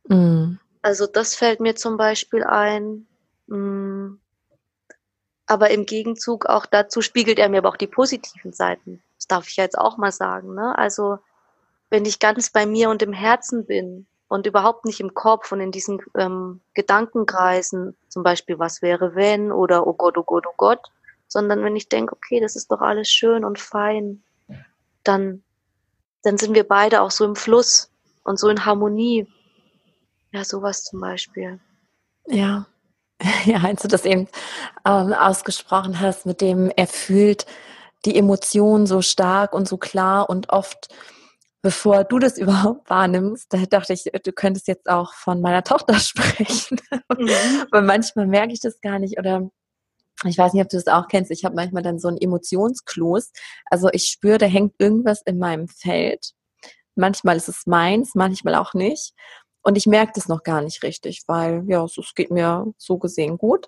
[0.09, 0.59] Mhm.
[0.83, 3.07] Also das fällt mir zum Beispiel ein.
[3.47, 4.19] Mm.
[5.47, 9.03] Aber im Gegenzug auch dazu spiegelt er mir aber auch die positiven Seiten.
[9.17, 10.55] Das darf ich jetzt auch mal sagen.
[10.55, 10.77] Ne?
[10.79, 11.19] Also
[11.91, 15.61] wenn ich ganz bei mir und im Herzen bin, und überhaupt nicht im Kopf und
[15.61, 20.55] in diesen ähm, Gedankenkreisen, zum Beispiel, was wäre wenn oder oh Gott, oh Gott, oh
[20.57, 20.81] Gott,
[21.27, 24.23] sondern wenn ich denke, okay, das ist doch alles schön und fein,
[25.03, 25.43] dann,
[26.29, 27.91] dann sind wir beide auch so im Fluss
[28.23, 29.27] und so in Harmonie.
[30.31, 31.59] Ja, sowas zum Beispiel.
[32.27, 32.67] Ja.
[33.45, 34.29] Ja, als du das eben
[34.87, 37.47] ähm, ausgesprochen hast, mit dem er fühlt
[38.05, 40.89] die Emotionen so stark und so klar und oft
[41.63, 45.95] bevor du das überhaupt wahrnimmst, da dachte ich, du könntest jetzt auch von meiner Tochter
[45.99, 46.81] sprechen.
[47.11, 47.67] Mhm.
[47.73, 49.51] Weil manchmal merke ich das gar nicht oder
[50.25, 51.31] ich weiß nicht, ob du das auch kennst.
[51.31, 53.33] Ich habe manchmal dann so ein Emotionskloß.
[53.67, 56.33] Also ich spüre, da hängt irgendwas in meinem Feld.
[56.95, 59.13] Manchmal ist es meins, manchmal auch nicht.
[59.63, 63.39] Und ich merke das noch gar nicht richtig, weil ja, es geht mir so gesehen
[63.39, 63.67] gut.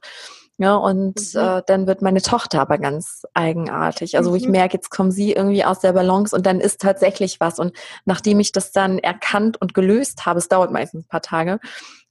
[0.57, 1.41] Ja, und mhm.
[1.41, 4.17] äh, dann wird meine Tochter aber ganz eigenartig.
[4.17, 4.37] Also mhm.
[4.37, 7.59] ich merke, jetzt kommen sie irgendwie aus der Balance und dann ist tatsächlich was.
[7.59, 11.61] Und nachdem ich das dann erkannt und gelöst habe, es dauert meistens ein paar Tage,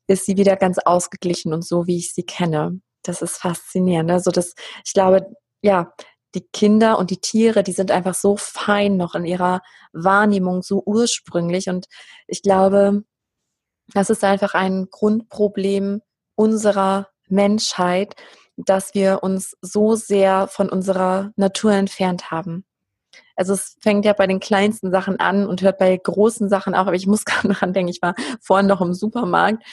[0.08, 2.82] ist sie wieder ganz ausgeglichen und so, wie ich sie kenne.
[3.09, 4.11] Das ist faszinierend.
[4.11, 4.53] Also das,
[4.85, 5.25] ich glaube,
[5.63, 5.93] ja,
[6.35, 9.61] die Kinder und die Tiere, die sind einfach so fein noch in ihrer
[9.93, 11.69] Wahrnehmung, so ursprünglich.
[11.69, 11.87] Und
[12.27, 13.03] ich glaube,
[13.95, 16.03] das ist einfach ein Grundproblem
[16.35, 18.13] unserer Menschheit,
[18.57, 22.63] dass wir uns so sehr von unserer Natur entfernt haben.
[23.35, 26.85] Also es fängt ja bei den kleinsten Sachen an und hört bei großen Sachen auf.
[26.85, 29.63] Aber ich muss gerade daran denken, ich war vorhin noch im Supermarkt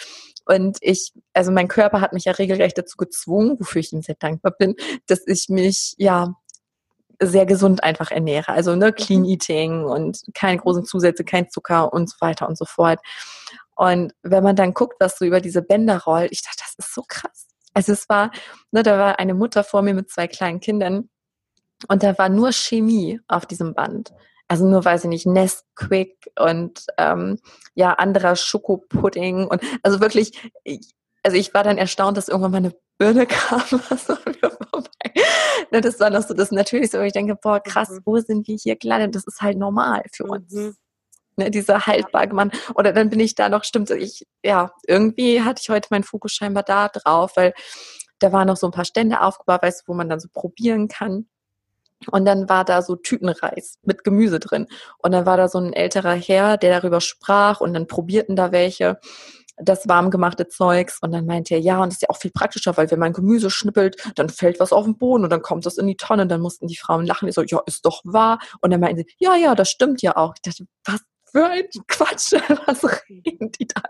[0.46, 4.14] und ich, also mein Körper hat mich ja regelrecht dazu gezwungen, wofür ich ihm sehr
[4.14, 6.34] dankbar bin, dass ich mich ja
[7.20, 8.52] sehr gesund einfach ernähre.
[8.52, 9.28] Also ne, Clean mhm.
[9.28, 13.00] Eating und keine großen Zusätze, kein Zucker und so weiter und so fort.
[13.74, 16.94] Und wenn man dann guckt, was so über diese Bänder rollt, ich dachte, das ist
[16.94, 17.46] so krass.
[17.74, 18.30] Also es war,
[18.70, 21.10] ne, da war eine Mutter vor mir mit zwei kleinen Kindern
[21.88, 24.12] und da war nur Chemie auf diesem Band.
[24.48, 27.38] Also nur, weiß ich nicht, Nestquick und ähm,
[27.74, 32.58] ja, anderer Schokopudding und also wirklich, ich, also ich war dann erstaunt, dass irgendwann mal
[32.58, 33.62] eine Birne kam.
[33.90, 34.16] Also
[35.72, 38.00] ne, das war noch so das natürlich so, ich denke, boah, krass, mhm.
[38.04, 39.14] wo sind wir hier gelandet?
[39.16, 40.52] Das ist halt normal für uns.
[40.52, 40.76] Mhm
[41.36, 42.50] ne, dieser haltbare Mann.
[42.74, 46.32] Oder dann bin ich da noch, stimmt, ich, ja, irgendwie hatte ich heute meinen Fokus
[46.32, 47.54] scheinbar da drauf, weil
[48.18, 50.88] da waren noch so ein paar Stände aufgebaut, weißt du, wo man dann so probieren
[50.88, 51.28] kann.
[52.10, 54.66] Und dann war da so Tütenreis mit Gemüse drin.
[54.98, 58.52] Und dann war da so ein älterer Herr, der darüber sprach und dann probierten da
[58.52, 58.98] welche
[59.58, 62.76] das warmgemachte Zeugs und dann meinte er, ja, und das ist ja auch viel praktischer,
[62.76, 65.78] weil wenn man Gemüse schnippelt, dann fällt was auf den Boden und dann kommt das
[65.78, 67.28] in die Tonne und dann mussten die Frauen lachen.
[67.28, 68.38] Ich so, ja, ist doch wahr.
[68.60, 70.34] Und dann meinten sie, ja, ja, das stimmt ja auch.
[70.36, 72.32] Ich dachte, was für ein Quatsch,
[72.66, 73.82] was reden die da?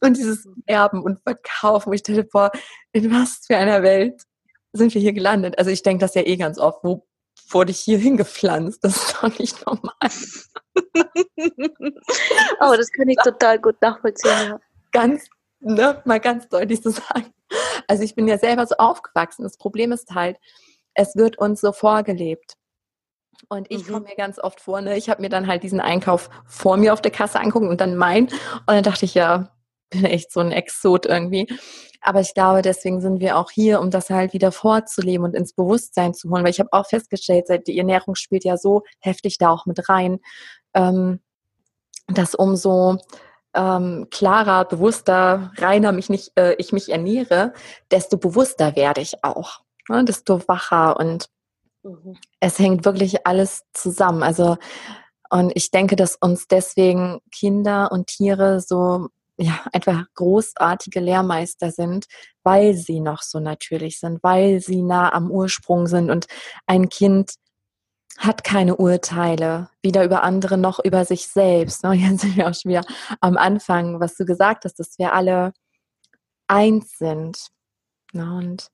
[0.00, 2.50] Und dieses Erben und Verkaufen, ich dachte, boah,
[2.92, 4.22] in was für einer Welt
[4.72, 5.58] sind wir hier gelandet?
[5.58, 7.06] Also ich denke das ja eh ganz oft, wo
[7.52, 8.84] wurde ich hier hingepflanzt?
[8.84, 9.94] Das ist doch nicht normal.
[12.60, 14.48] oh, das kann ich total gut nachvollziehen.
[14.48, 14.60] Ja.
[14.92, 15.28] Ganz,
[15.60, 17.32] ne, mal ganz deutlich zu sagen.
[17.88, 19.42] Also ich bin ja selber so aufgewachsen.
[19.42, 20.38] Das Problem ist halt,
[20.94, 22.54] es wird uns so vorgelebt.
[23.48, 23.92] Und ich mhm.
[23.92, 26.92] komme mir ganz oft vor, ne, ich habe mir dann halt diesen Einkauf vor mir
[26.92, 28.26] auf der Kasse angucken und dann mein.
[28.26, 28.32] Und
[28.66, 29.50] dann dachte ich, ja,
[29.90, 31.46] bin echt so ein Exot irgendwie.
[32.00, 35.52] Aber ich glaube, deswegen sind wir auch hier, um das halt wieder vorzuleben und ins
[35.52, 36.44] Bewusstsein zu holen.
[36.44, 39.88] Weil ich habe auch festgestellt, seit die Ernährung spielt ja so heftig da auch mit
[39.88, 40.20] rein,
[40.74, 41.20] ähm,
[42.08, 42.98] dass umso
[43.54, 47.52] ähm, klarer, bewusster, reiner mich nicht, äh, ich mich ernähre,
[47.90, 49.60] desto bewusster werde ich auch.
[49.88, 50.04] Ne?
[50.04, 51.28] Desto wacher und
[51.82, 52.16] Mhm.
[52.40, 54.22] Es hängt wirklich alles zusammen.
[54.22, 54.56] Also,
[55.30, 59.08] und ich denke, dass uns deswegen Kinder und Tiere so
[59.40, 62.06] ja, einfach großartige Lehrmeister sind,
[62.42, 66.10] weil sie noch so natürlich sind, weil sie nah am Ursprung sind.
[66.10, 66.26] Und
[66.66, 67.34] ein Kind
[68.18, 71.82] hat keine Urteile, weder über andere noch über sich selbst.
[71.84, 71.92] Ne?
[71.94, 72.84] Jetzt sind wir auch schon wieder
[73.20, 75.52] am Anfang, was du gesagt hast, dass wir alle
[76.46, 77.48] eins sind.
[78.12, 78.34] Ne?
[78.34, 78.68] Und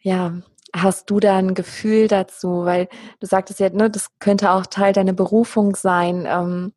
[0.00, 0.40] ja,
[0.74, 2.64] hast du da ein Gefühl dazu?
[2.64, 2.88] Weil
[3.20, 6.72] du sagtest ja, ne, das könnte auch Teil deiner Berufung sein, ähm,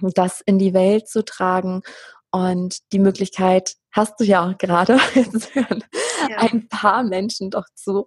[0.00, 1.82] das in die Welt zu tragen.
[2.30, 4.98] Und die Möglichkeit hast du ja auch gerade.
[5.14, 5.84] Jetzt hören
[6.28, 6.38] ja.
[6.38, 8.06] ein paar Menschen doch zu.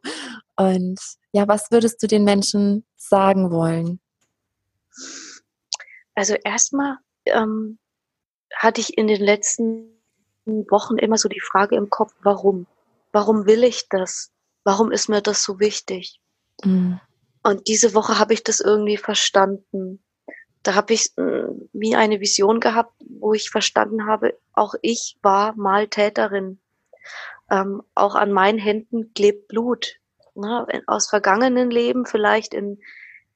[0.55, 0.99] Und
[1.31, 3.99] ja, was würdest du den Menschen sagen wollen?
[6.15, 7.79] Also erstmal ähm,
[8.55, 9.89] hatte ich in den letzten
[10.45, 12.67] Wochen immer so die Frage im Kopf, warum?
[13.11, 14.31] Warum will ich das?
[14.63, 16.19] warum ist mir das so wichtig?
[16.63, 16.99] Mhm.
[17.43, 20.03] Und diese Woche habe ich das irgendwie verstanden.
[20.69, 25.55] Da habe ich äh, wie eine Vision gehabt, wo ich verstanden habe, auch ich war
[25.55, 26.59] mal Täterin.
[27.49, 29.95] Ähm, auch an meinen Händen klebt Blut.
[30.35, 30.67] Ne?
[30.85, 32.79] Aus vergangenen Leben, vielleicht in,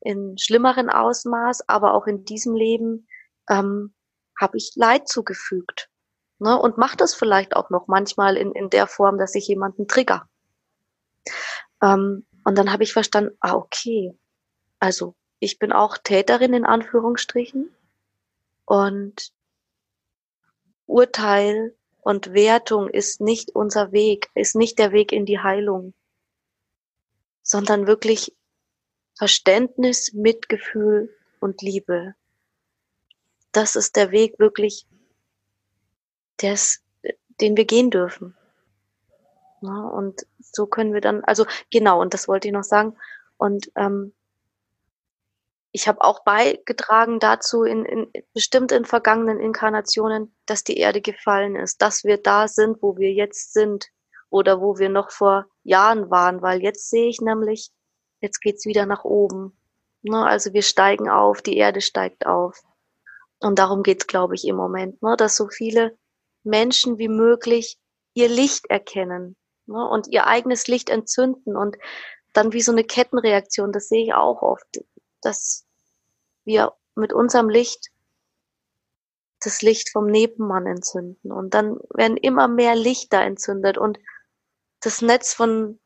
[0.02, 3.08] in schlimmeren Ausmaß, aber auch in diesem Leben
[3.50, 3.96] ähm,
[4.40, 5.90] habe ich Leid zugefügt.
[6.38, 6.56] Ne?
[6.56, 10.30] Und mache das vielleicht auch noch manchmal in, in der Form, dass ich jemanden trigger.
[11.82, 14.16] Ähm, und dann habe ich verstanden, ah, okay,
[14.80, 17.70] also ich bin auch Täterin in Anführungsstrichen
[18.64, 19.34] und
[20.86, 25.94] Urteil und Wertung ist nicht unser Weg, ist nicht der Weg in die Heilung,
[27.42, 28.34] sondern wirklich
[29.18, 32.16] Verständnis, Mitgefühl und Liebe.
[33.52, 34.88] Das ist der Weg wirklich,
[36.42, 36.82] des,
[37.42, 38.34] den wir gehen dürfen.
[39.60, 42.96] Ja, und so können wir dann, also genau, und das wollte ich noch sagen.
[43.38, 44.14] Und ähm,
[45.76, 51.56] ich habe auch beigetragen dazu, in, in bestimmt in vergangenen Inkarnationen, dass die Erde gefallen
[51.56, 53.88] ist, dass wir da sind, wo wir jetzt sind
[54.30, 57.72] oder wo wir noch vor Jahren waren, weil jetzt sehe ich nämlich,
[58.22, 59.58] jetzt geht's wieder nach oben.
[60.04, 60.24] Ne?
[60.24, 62.62] Also wir steigen auf, die Erde steigt auf.
[63.40, 65.16] Und darum geht's, glaube ich, im Moment, ne?
[65.18, 65.98] dass so viele
[66.44, 67.80] Menschen wie möglich
[68.14, 69.90] ihr Licht erkennen ne?
[69.90, 71.78] und ihr eigenes Licht entzünden und
[72.32, 74.66] dann wie so eine Kettenreaktion, das sehe ich auch oft,
[75.26, 75.66] dass
[76.46, 77.90] wir mit unserem Licht
[79.42, 84.00] das Licht vom Nebenmann entzünden und dann werden immer mehr Lichter entzündet und
[84.80, 85.80] das Netz von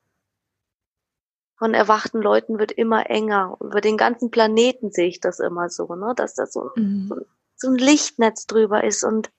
[1.58, 3.58] von erwachten Leuten wird immer enger.
[3.60, 6.14] Über den ganzen Planeten sehe ich das immer so, ne?
[6.16, 7.08] dass da so, mhm.
[7.10, 7.16] so,
[7.56, 9.32] so ein Lichtnetz drüber ist und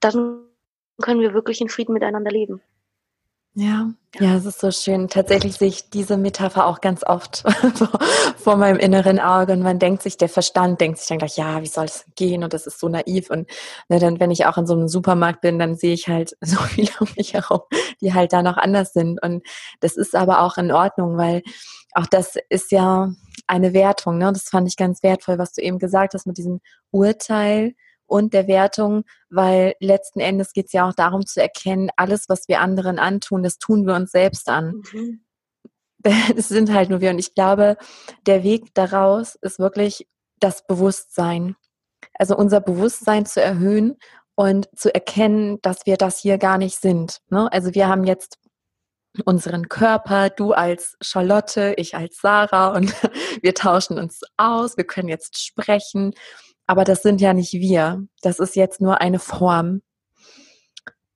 [0.00, 0.46] dann
[1.02, 2.60] können wir wirklich in Frieden miteinander leben.
[3.58, 3.90] Ja,
[4.20, 5.08] ja, es ist so schön.
[5.08, 7.42] Tatsächlich sehe ich diese Metapher auch ganz oft
[8.36, 11.62] vor meinem inneren Auge und man denkt sich, der Verstand denkt sich dann gleich, ja,
[11.62, 13.48] wie soll es gehen und das ist so naiv und
[13.88, 16.58] ne, dann, wenn ich auch in so einem Supermarkt bin, dann sehe ich halt so
[16.64, 17.62] viele um mich herum,
[18.02, 19.42] die halt da noch anders sind und
[19.80, 21.42] das ist aber auch in Ordnung, weil
[21.94, 23.10] auch das ist ja
[23.46, 24.30] eine Wertung, ne?
[24.34, 27.72] Das fand ich ganz wertvoll, was du eben gesagt hast mit diesem Urteil
[28.06, 32.48] und der Wertung, weil letzten Endes geht es ja auch darum zu erkennen, alles, was
[32.48, 34.82] wir anderen antun, das tun wir uns selbst an.
[34.92, 35.20] Mhm.
[36.36, 37.10] Es sind halt nur wir.
[37.10, 37.76] Und ich glaube,
[38.26, 40.06] der Weg daraus ist wirklich
[40.38, 41.56] das Bewusstsein.
[42.14, 43.96] Also unser Bewusstsein zu erhöhen
[44.36, 47.18] und zu erkennen, dass wir das hier gar nicht sind.
[47.28, 47.50] Ne?
[47.52, 48.38] Also wir haben jetzt
[49.24, 52.94] unseren Körper, du als Charlotte, ich als Sarah und
[53.42, 56.12] wir tauschen uns aus, wir können jetzt sprechen
[56.66, 58.06] aber das sind ja nicht wir.
[58.22, 59.82] Das ist jetzt nur eine Form.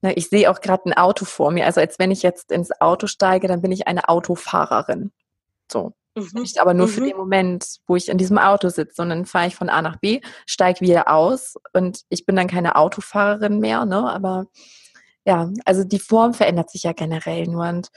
[0.03, 1.67] Ich sehe auch gerade ein Auto vor mir.
[1.67, 5.13] Also als wenn ich jetzt ins Auto steige, dann bin ich eine Autofahrerin.
[5.71, 5.93] So.
[6.17, 6.41] Mhm.
[6.41, 6.91] Nicht aber nur mhm.
[6.91, 9.03] für den Moment, wo ich in diesem Auto sitze.
[9.03, 12.49] Und dann fahre ich von A nach B, steige wieder aus und ich bin dann
[12.49, 14.11] keine Autofahrerin mehr, ne?
[14.11, 14.47] Aber
[15.25, 17.69] ja, also die Form verändert sich ja generell nur.
[17.69, 17.91] Und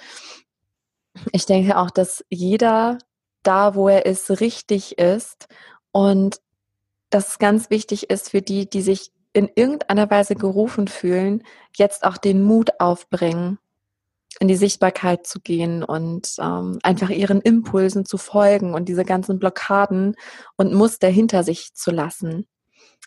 [1.32, 2.98] ich denke auch, dass jeder
[3.44, 5.48] da, wo er ist, richtig ist
[5.92, 6.38] und
[7.14, 11.44] dass es ganz wichtig ist für die, die sich in irgendeiner Weise gerufen fühlen,
[11.76, 13.60] jetzt auch den Mut aufbringen,
[14.40, 19.38] in die Sichtbarkeit zu gehen und ähm, einfach ihren Impulsen zu folgen und diese ganzen
[19.38, 20.16] Blockaden
[20.56, 22.48] und Muster hinter sich zu lassen.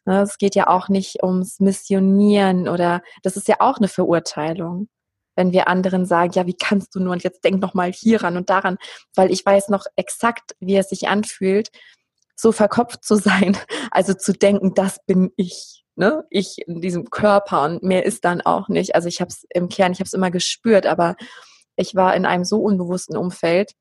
[0.04, 4.88] Ne, es geht ja auch nicht ums Missionieren oder das ist ja auch eine Verurteilung,
[5.34, 8.36] wenn wir anderen sagen, ja, wie kannst du nur und jetzt denk noch mal hieran
[8.36, 8.78] und daran,
[9.16, 11.70] weil ich weiß noch exakt, wie es sich anfühlt,
[12.36, 13.56] so verkopft zu sein,
[13.90, 16.24] also zu denken, das bin ich, ne?
[16.30, 18.94] Ich in diesem Körper und mehr ist dann auch nicht.
[18.94, 21.16] Also ich habe es im Kern, ich habe es immer gespürt, aber
[21.76, 23.72] ich war in einem so unbewussten Umfeld,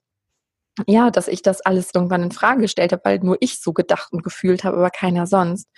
[0.87, 4.11] ja, dass ich das alles irgendwann in Frage gestellt habe, weil nur ich so gedacht
[4.11, 5.69] und gefühlt habe, aber keiner sonst.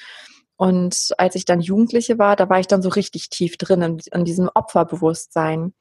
[0.55, 3.99] Und als ich dann Jugendliche war, da war ich dann so richtig tief drin in,
[4.11, 5.73] in diesem Opferbewusstsein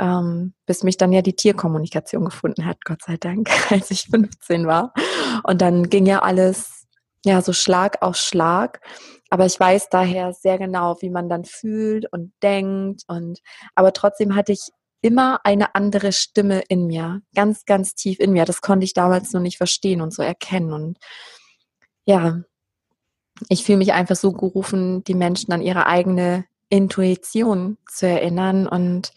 [0.00, 4.66] ähm, bis mich dann ja die Tierkommunikation gefunden hat, Gott sei Dank, als ich 15
[4.66, 4.92] war.
[5.44, 6.86] Und dann ging ja alles
[7.24, 8.80] ja so Schlag auf Schlag.
[9.28, 13.02] Aber ich weiß daher sehr genau, wie man dann fühlt und denkt.
[13.08, 13.40] Und
[13.74, 14.68] aber trotzdem hatte ich
[15.02, 18.44] immer eine andere Stimme in mir, ganz, ganz tief in mir.
[18.44, 20.72] Das konnte ich damals noch nicht verstehen und so erkennen.
[20.72, 20.98] Und
[22.06, 22.42] ja,
[23.48, 29.12] ich fühle mich einfach so gerufen, die Menschen an ihre eigene Intuition zu erinnern und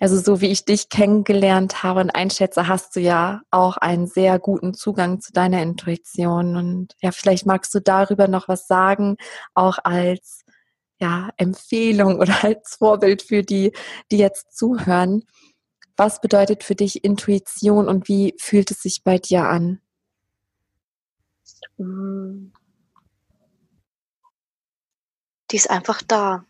[0.00, 4.38] also so wie ich dich kennengelernt habe und einschätze, hast du ja auch einen sehr
[4.38, 6.56] guten Zugang zu deiner Intuition.
[6.56, 9.16] Und ja, vielleicht magst du darüber noch was sagen,
[9.54, 10.44] auch als
[11.00, 13.72] ja, Empfehlung oder als Vorbild für die,
[14.10, 15.24] die jetzt zuhören.
[15.96, 19.80] Was bedeutet für dich Intuition und wie fühlt es sich bei dir an?
[25.50, 26.44] Die ist einfach da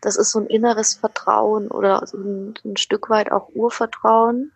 [0.00, 4.52] das ist so ein inneres Vertrauen oder so ein, ein Stück weit auch Urvertrauen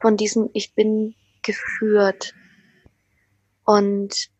[0.00, 2.34] von diesem Ich bin geführt.
[3.64, 4.30] Und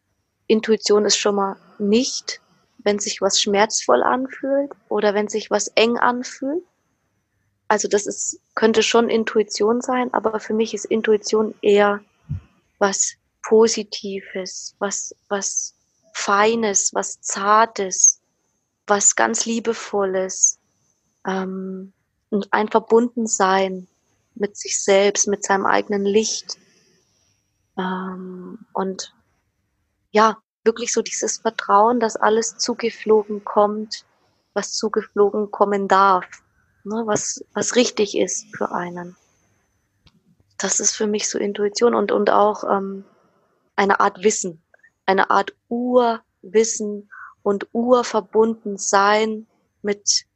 [0.46, 2.40] Intuition ist schon mal nicht
[2.84, 6.64] wenn sich was schmerzvoll anfühlt oder wenn sich was eng anfühlt.
[7.68, 12.00] Also das ist, könnte schon Intuition sein, aber für mich ist Intuition eher
[12.78, 15.74] was Positives, was, was
[16.12, 18.19] Feines, was Zartes,
[18.90, 20.60] was ganz Liebevolles,
[21.26, 21.92] ähm,
[22.30, 23.88] und ein Verbundensein
[24.34, 26.58] mit sich selbst, mit seinem eigenen Licht.
[27.76, 29.14] Ähm, und
[30.12, 34.04] ja, wirklich so dieses Vertrauen, dass alles zugeflogen kommt,
[34.54, 36.26] was zugeflogen kommen darf,
[36.84, 39.16] ne, was, was richtig ist für einen.
[40.58, 43.04] Das ist für mich so Intuition und, und auch ähm,
[43.76, 44.62] eine Art Wissen,
[45.06, 47.08] eine Art Urwissen
[47.42, 49.46] und urverbunden sein
[49.82, 50.26] mit,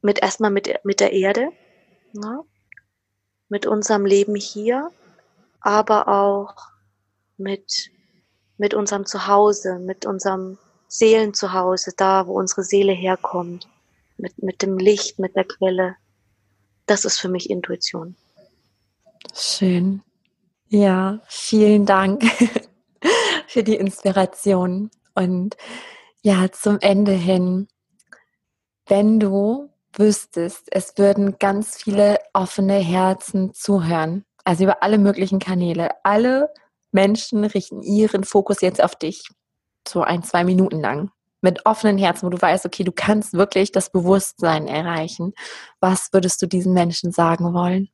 [0.00, 1.48] mit erstmal mit, mit der Erde,
[2.12, 2.42] ne,
[3.48, 4.90] mit unserem Leben hier,
[5.60, 6.54] aber auch
[7.36, 7.90] mit
[8.62, 10.56] mit unserem Zuhause, mit unserem
[10.86, 13.66] Seelenzuhause, da wo unsere Seele herkommt,
[14.18, 15.96] mit, mit dem Licht, mit der Quelle.
[16.86, 18.14] Das ist für mich Intuition.
[19.34, 20.02] Schön.
[20.68, 22.22] Ja, vielen Dank
[23.48, 24.92] für die Inspiration.
[25.14, 25.56] Und
[26.22, 27.68] ja, zum Ende hin,
[28.86, 35.90] wenn du wüsstest, es würden ganz viele offene Herzen zuhören, also über alle möglichen Kanäle,
[36.04, 36.52] alle
[36.92, 39.28] Menschen richten ihren Fokus jetzt auf dich.
[39.86, 41.10] So ein, zwei Minuten lang.
[41.40, 45.32] Mit offenen Herzen, wo du weißt, okay, du kannst wirklich das Bewusstsein erreichen.
[45.80, 47.88] Was würdest du diesen Menschen sagen wollen?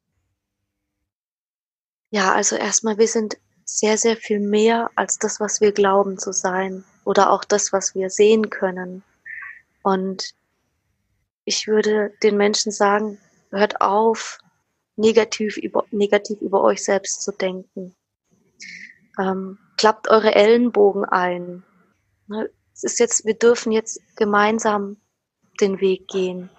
[2.10, 6.32] Ja, also erstmal, wir sind sehr, sehr viel mehr als das, was wir glauben zu
[6.32, 9.02] sein oder auch das, was wir sehen können.
[9.82, 10.34] Und
[11.46, 13.18] ich würde den Menschen sagen,
[13.50, 14.38] hört auf,
[14.96, 17.96] negativ über, negativ über euch selbst zu denken.
[19.18, 21.64] Ähm, klappt eure Ellenbogen ein.
[22.26, 24.98] Ne, es ist jetzt, wir dürfen jetzt gemeinsam
[25.62, 26.50] den Weg gehen.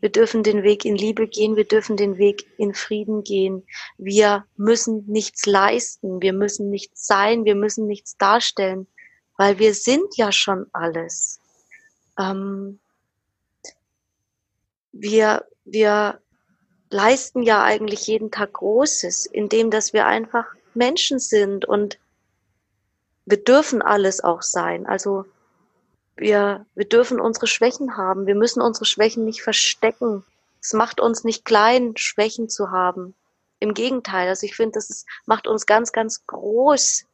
[0.00, 3.66] Wir dürfen den Weg in Liebe gehen, wir dürfen den Weg in Frieden gehen.
[3.98, 8.86] Wir müssen nichts leisten, wir müssen nichts sein, wir müssen nichts darstellen,
[9.40, 11.40] weil wir sind ja schon alles.
[12.18, 12.78] Ähm,
[14.92, 16.20] wir, wir
[16.90, 21.98] leisten ja eigentlich jeden Tag Großes, indem dass wir einfach Menschen sind und
[23.24, 24.84] wir dürfen alles auch sein.
[24.84, 25.24] Also
[26.16, 28.26] wir, wir dürfen unsere Schwächen haben.
[28.26, 30.22] Wir müssen unsere Schwächen nicht verstecken.
[30.60, 33.14] Es macht uns nicht klein, Schwächen zu haben.
[33.58, 37.06] Im Gegenteil, also ich finde, das ist, macht uns ganz, ganz groß,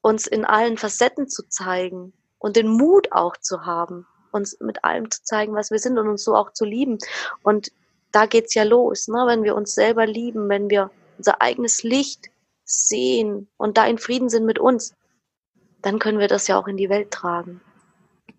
[0.00, 5.10] uns in allen Facetten zu zeigen und den Mut auch zu haben, uns mit allem
[5.10, 6.98] zu zeigen, was wir sind und uns so auch zu lieben.
[7.42, 7.72] Und
[8.12, 9.24] da geht's ja los, ne?
[9.26, 12.30] wenn wir uns selber lieben, wenn wir unser eigenes Licht
[12.64, 14.94] sehen und da in Frieden sind mit uns,
[15.82, 17.60] dann können wir das ja auch in die Welt tragen.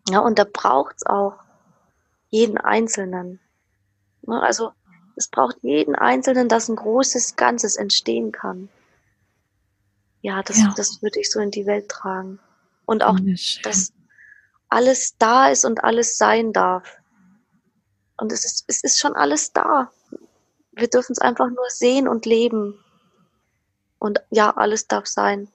[0.10, 1.36] Ja, und da braucht's auch
[2.30, 3.40] jeden Einzelnen.
[4.22, 4.72] Ja, also
[5.16, 8.70] es braucht jeden Einzelnen, dass ein großes Ganzes entstehen kann.
[10.22, 10.74] Ja, das, ja.
[10.76, 12.40] das würde ich so in die Welt tragen.
[12.86, 13.18] Und auch,
[13.64, 13.94] dass
[14.70, 16.98] alles da ist und alles sein darf.
[18.18, 19.92] Und es ist, es ist schon alles da.
[20.72, 22.78] Wir dürfen es einfach nur sehen und leben.
[23.98, 25.50] Und ja, alles darf sein.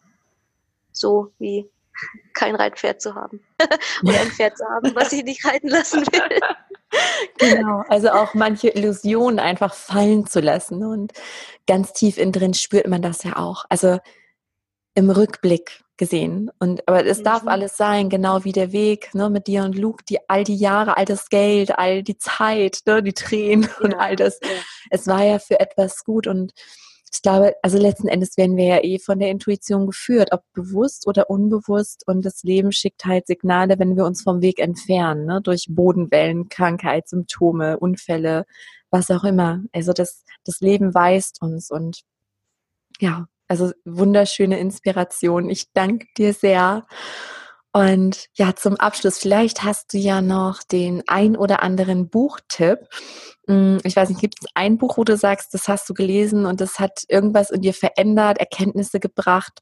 [0.92, 1.68] So wie
[2.34, 3.40] kein Reitpferd zu haben.
[4.02, 6.40] Oder ein Pferd zu haben, was ich nicht reiten lassen will.
[7.38, 10.84] genau, also auch manche Illusionen einfach fallen zu lassen.
[10.84, 11.12] Und
[11.66, 13.64] ganz tief innen drin spürt man das ja auch.
[13.68, 13.98] Also
[14.94, 16.50] im Rückblick gesehen.
[16.58, 17.24] Und aber es mhm.
[17.24, 20.56] darf alles sein, genau wie der Weg ne, mit dir und Luke, die all die
[20.56, 23.84] Jahre, all das Geld, all die Zeit, ne, die Tränen ja.
[23.84, 24.40] und all das.
[24.42, 24.48] Ja.
[24.90, 26.52] Es war ja für etwas gut und
[27.12, 31.06] ich glaube, also letzten Endes werden wir ja eh von der Intuition geführt, ob bewusst
[31.06, 32.02] oder unbewusst.
[32.08, 35.40] Und das Leben schickt halt Signale, wenn wir uns vom Weg entfernen, ne?
[35.40, 38.46] durch Bodenwellen, Krankheit, Symptome, Unfälle,
[38.90, 39.62] was auch immer.
[39.72, 42.00] Also das, das Leben weist uns und
[42.98, 43.28] ja,
[43.60, 45.48] also wunderschöne Inspiration.
[45.48, 46.86] Ich danke dir sehr.
[47.72, 52.78] Und ja, zum Abschluss, vielleicht hast du ja noch den ein oder anderen Buchtipp.
[53.48, 56.46] Hm, ich weiß nicht, gibt es ein Buch, wo du sagst, das hast du gelesen
[56.46, 59.60] und das hat irgendwas in dir verändert, Erkenntnisse gebracht?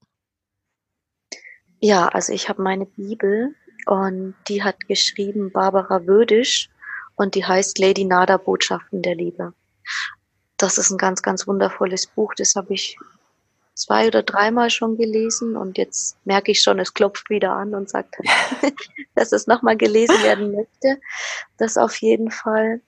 [1.80, 3.54] Ja, also ich habe meine Bibel
[3.86, 6.68] und die hat geschrieben Barbara Wödisch
[7.16, 9.54] und die heißt Lady Nada Botschaften der Liebe.
[10.58, 12.34] Das ist ein ganz, ganz wundervolles Buch.
[12.36, 12.96] Das habe ich
[13.82, 17.90] zwei oder dreimal schon gelesen und jetzt merke ich schon, es klopft wieder an und
[17.90, 18.16] sagt,
[19.14, 21.00] dass es nochmal gelesen werden möchte.
[21.58, 22.80] Das auf jeden Fall.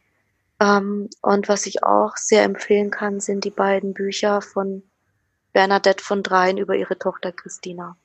[0.61, 4.83] Ähm, und was ich auch sehr empfehlen kann, sind die beiden Bücher von
[5.53, 7.97] Bernadette von Dreien über ihre Tochter Christina.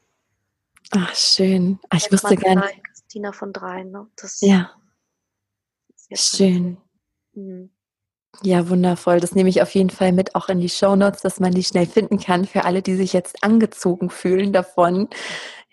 [0.92, 1.80] Ach, schön.
[1.90, 2.82] Ach, ich wusste gar nicht.
[3.10, 3.92] Tina von dreien.
[3.92, 4.08] Ne?
[4.16, 4.72] Das ja.
[6.14, 6.78] Schön.
[7.34, 7.70] Mhm.
[8.44, 9.20] Ja, wundervoll.
[9.20, 11.64] Das nehme ich auf jeden Fall mit auch in die Show Notes, dass man die
[11.64, 15.10] schnell finden kann für alle, die sich jetzt angezogen fühlen davon.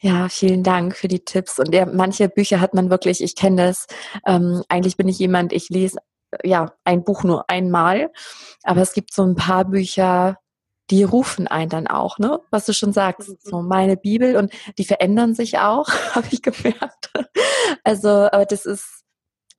[0.00, 1.58] Ja, vielen Dank für die Tipps.
[1.58, 3.86] Und ja, manche Bücher hat man wirklich, ich kenne das.
[4.26, 5.98] Ähm, eigentlich bin ich jemand, ich lese
[6.44, 8.10] ja ein Buch nur einmal,
[8.64, 10.38] aber es gibt so ein paar Bücher,
[10.90, 12.40] die rufen einen dann auch, ne?
[12.50, 13.36] Was du schon sagst, mhm.
[13.42, 17.10] so meine Bibel und die verändern sich auch, habe ich gemerkt.
[17.84, 19.04] Also, aber das ist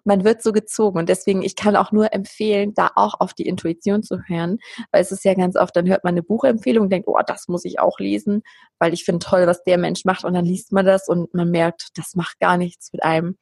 [0.07, 0.97] man wird so gezogen.
[0.97, 4.57] Und deswegen, ich kann auch nur empfehlen, da auch auf die Intuition zu hören,
[4.91, 7.47] weil es ist ja ganz oft, dann hört man eine Buchempfehlung und denkt, oh, das
[7.47, 8.41] muss ich auch lesen,
[8.79, 10.23] weil ich finde toll, was der Mensch macht.
[10.23, 13.37] Und dann liest man das und man merkt, das macht gar nichts mit einem.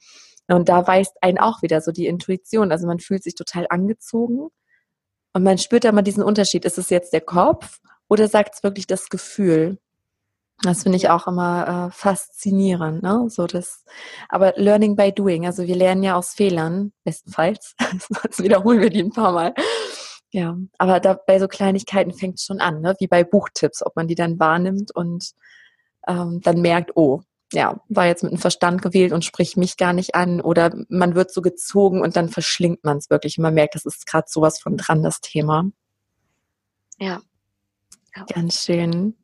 [0.47, 2.71] Und da weist einen auch wieder so die Intuition.
[2.71, 4.49] Also man fühlt sich total angezogen
[5.33, 6.65] und man spürt da mal diesen Unterschied.
[6.65, 9.77] Ist es jetzt der Kopf oder sagt es wirklich das Gefühl?
[10.61, 13.25] Das finde ich auch immer äh, faszinierend, ne?
[13.29, 13.83] So das,
[14.29, 17.75] aber Learning by Doing, also wir lernen ja aus Fehlern, bestenfalls.
[18.09, 19.53] Sonst wiederholen wir die ein paar Mal.
[20.31, 22.95] Ja, aber da bei so Kleinigkeiten fängt es schon an, ne?
[22.99, 25.31] Wie bei Buchtipps, ob man die dann wahrnimmt und
[26.07, 27.21] ähm, dann merkt, oh,
[27.53, 31.15] ja, war jetzt mit dem Verstand gewählt und spricht mich gar nicht an oder man
[31.15, 34.27] wird so gezogen und dann verschlingt man es wirklich und man merkt, das ist gerade
[34.29, 35.65] sowas von dran, das Thema.
[36.97, 37.21] Ja.
[38.15, 38.25] ja.
[38.33, 39.15] Ganz schön.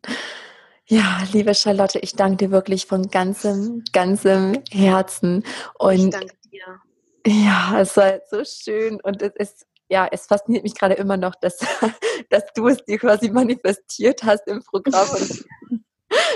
[0.91, 5.45] Ja, liebe Charlotte, ich danke dir wirklich von ganzem, ganzem Herzen.
[5.79, 6.81] Und ich danke dir.
[7.25, 11.35] Ja, es war so schön und es ist, ja, es fasziniert mich gerade immer noch,
[11.35, 11.59] dass,
[12.29, 15.45] dass du es dir quasi manifestiert hast im Programm und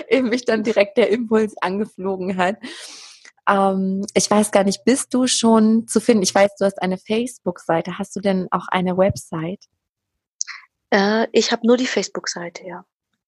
[0.08, 2.56] eben mich dann direkt der Impuls angeflogen hat.
[3.50, 6.24] Ähm, ich weiß gar nicht, bist du schon zu finden?
[6.24, 8.00] Ich weiß, du hast eine Facebook-Seite.
[8.00, 9.66] Hast du denn auch eine Website?
[10.92, 12.86] Äh, ich habe nur die Facebook-Seite, ja.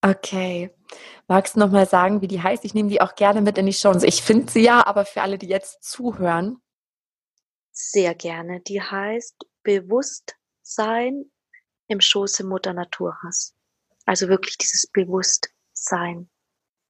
[0.09, 0.71] Okay.
[1.27, 2.63] Magst du nochmal sagen, wie die heißt?
[2.63, 3.93] Ich nehme die auch gerne mit in die Show.
[4.03, 6.61] Ich finde sie ja, aber für alle, die jetzt zuhören.
[7.71, 8.61] Sehr gerne.
[8.61, 11.25] Die heißt Bewusstsein
[11.87, 13.55] im Schoße Mutter Natur hast.
[14.05, 16.29] Also wirklich dieses Bewusstsein.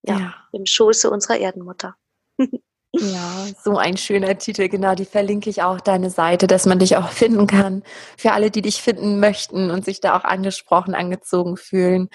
[0.03, 0.35] Ja, ja.
[0.51, 1.95] im Schoße unserer Erdenmutter.
[2.93, 6.95] Ja, so ein schöner Titel, genau, die verlinke ich auch deine Seite, dass man dich
[6.97, 7.83] auch finden kann.
[8.17, 12.09] Für alle, die dich finden möchten und sich da auch angesprochen, angezogen fühlen.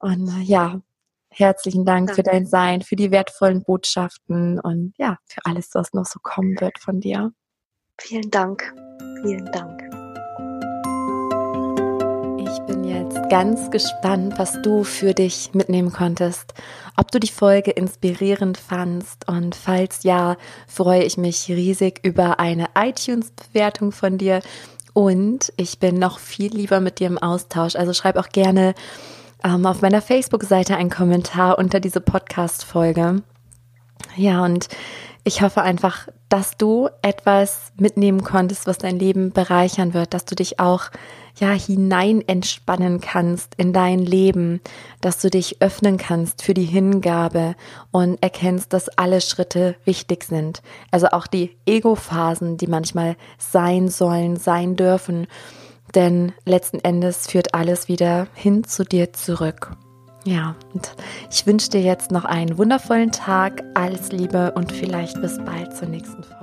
[0.00, 0.80] Und äh, ja,
[1.28, 2.14] herzlichen Dank Danke.
[2.14, 6.58] für dein Sein, für die wertvollen Botschaften und ja, für alles, was noch so kommen
[6.60, 7.32] wird von dir.
[7.98, 8.74] Vielen Dank.
[9.22, 9.82] Vielen Dank.
[12.38, 16.54] Ich bin jetzt ganz gespannt, was du für dich mitnehmen konntest.
[16.96, 22.68] Ob du die Folge inspirierend fandst und falls ja, freue ich mich riesig über eine
[22.74, 24.40] iTunes-Bewertung von dir
[24.94, 27.76] und ich bin noch viel lieber mit dir im Austausch.
[27.76, 28.74] Also schreib auch gerne
[29.44, 33.22] ähm, auf meiner Facebook-Seite einen Kommentar unter diese Podcast-Folge.
[34.16, 34.68] Ja, und
[35.24, 40.34] ich hoffe einfach, dass du etwas mitnehmen konntest, was dein Leben bereichern wird, dass du
[40.34, 40.90] dich auch
[41.38, 44.60] ja hinein entspannen kannst in dein Leben,
[45.00, 47.54] dass du dich öffnen kannst für die Hingabe
[47.90, 50.62] und erkennst, dass alle Schritte wichtig sind.
[50.90, 55.26] Also auch die Ego-Phasen, die manchmal sein sollen, sein dürfen
[55.94, 59.72] denn letzten Endes führt alles wieder hin zu dir zurück.
[60.24, 60.94] Ja, und
[61.30, 65.88] ich wünsche dir jetzt noch einen wundervollen Tag, alles Liebe und vielleicht bis bald zur
[65.88, 66.39] nächsten Folge.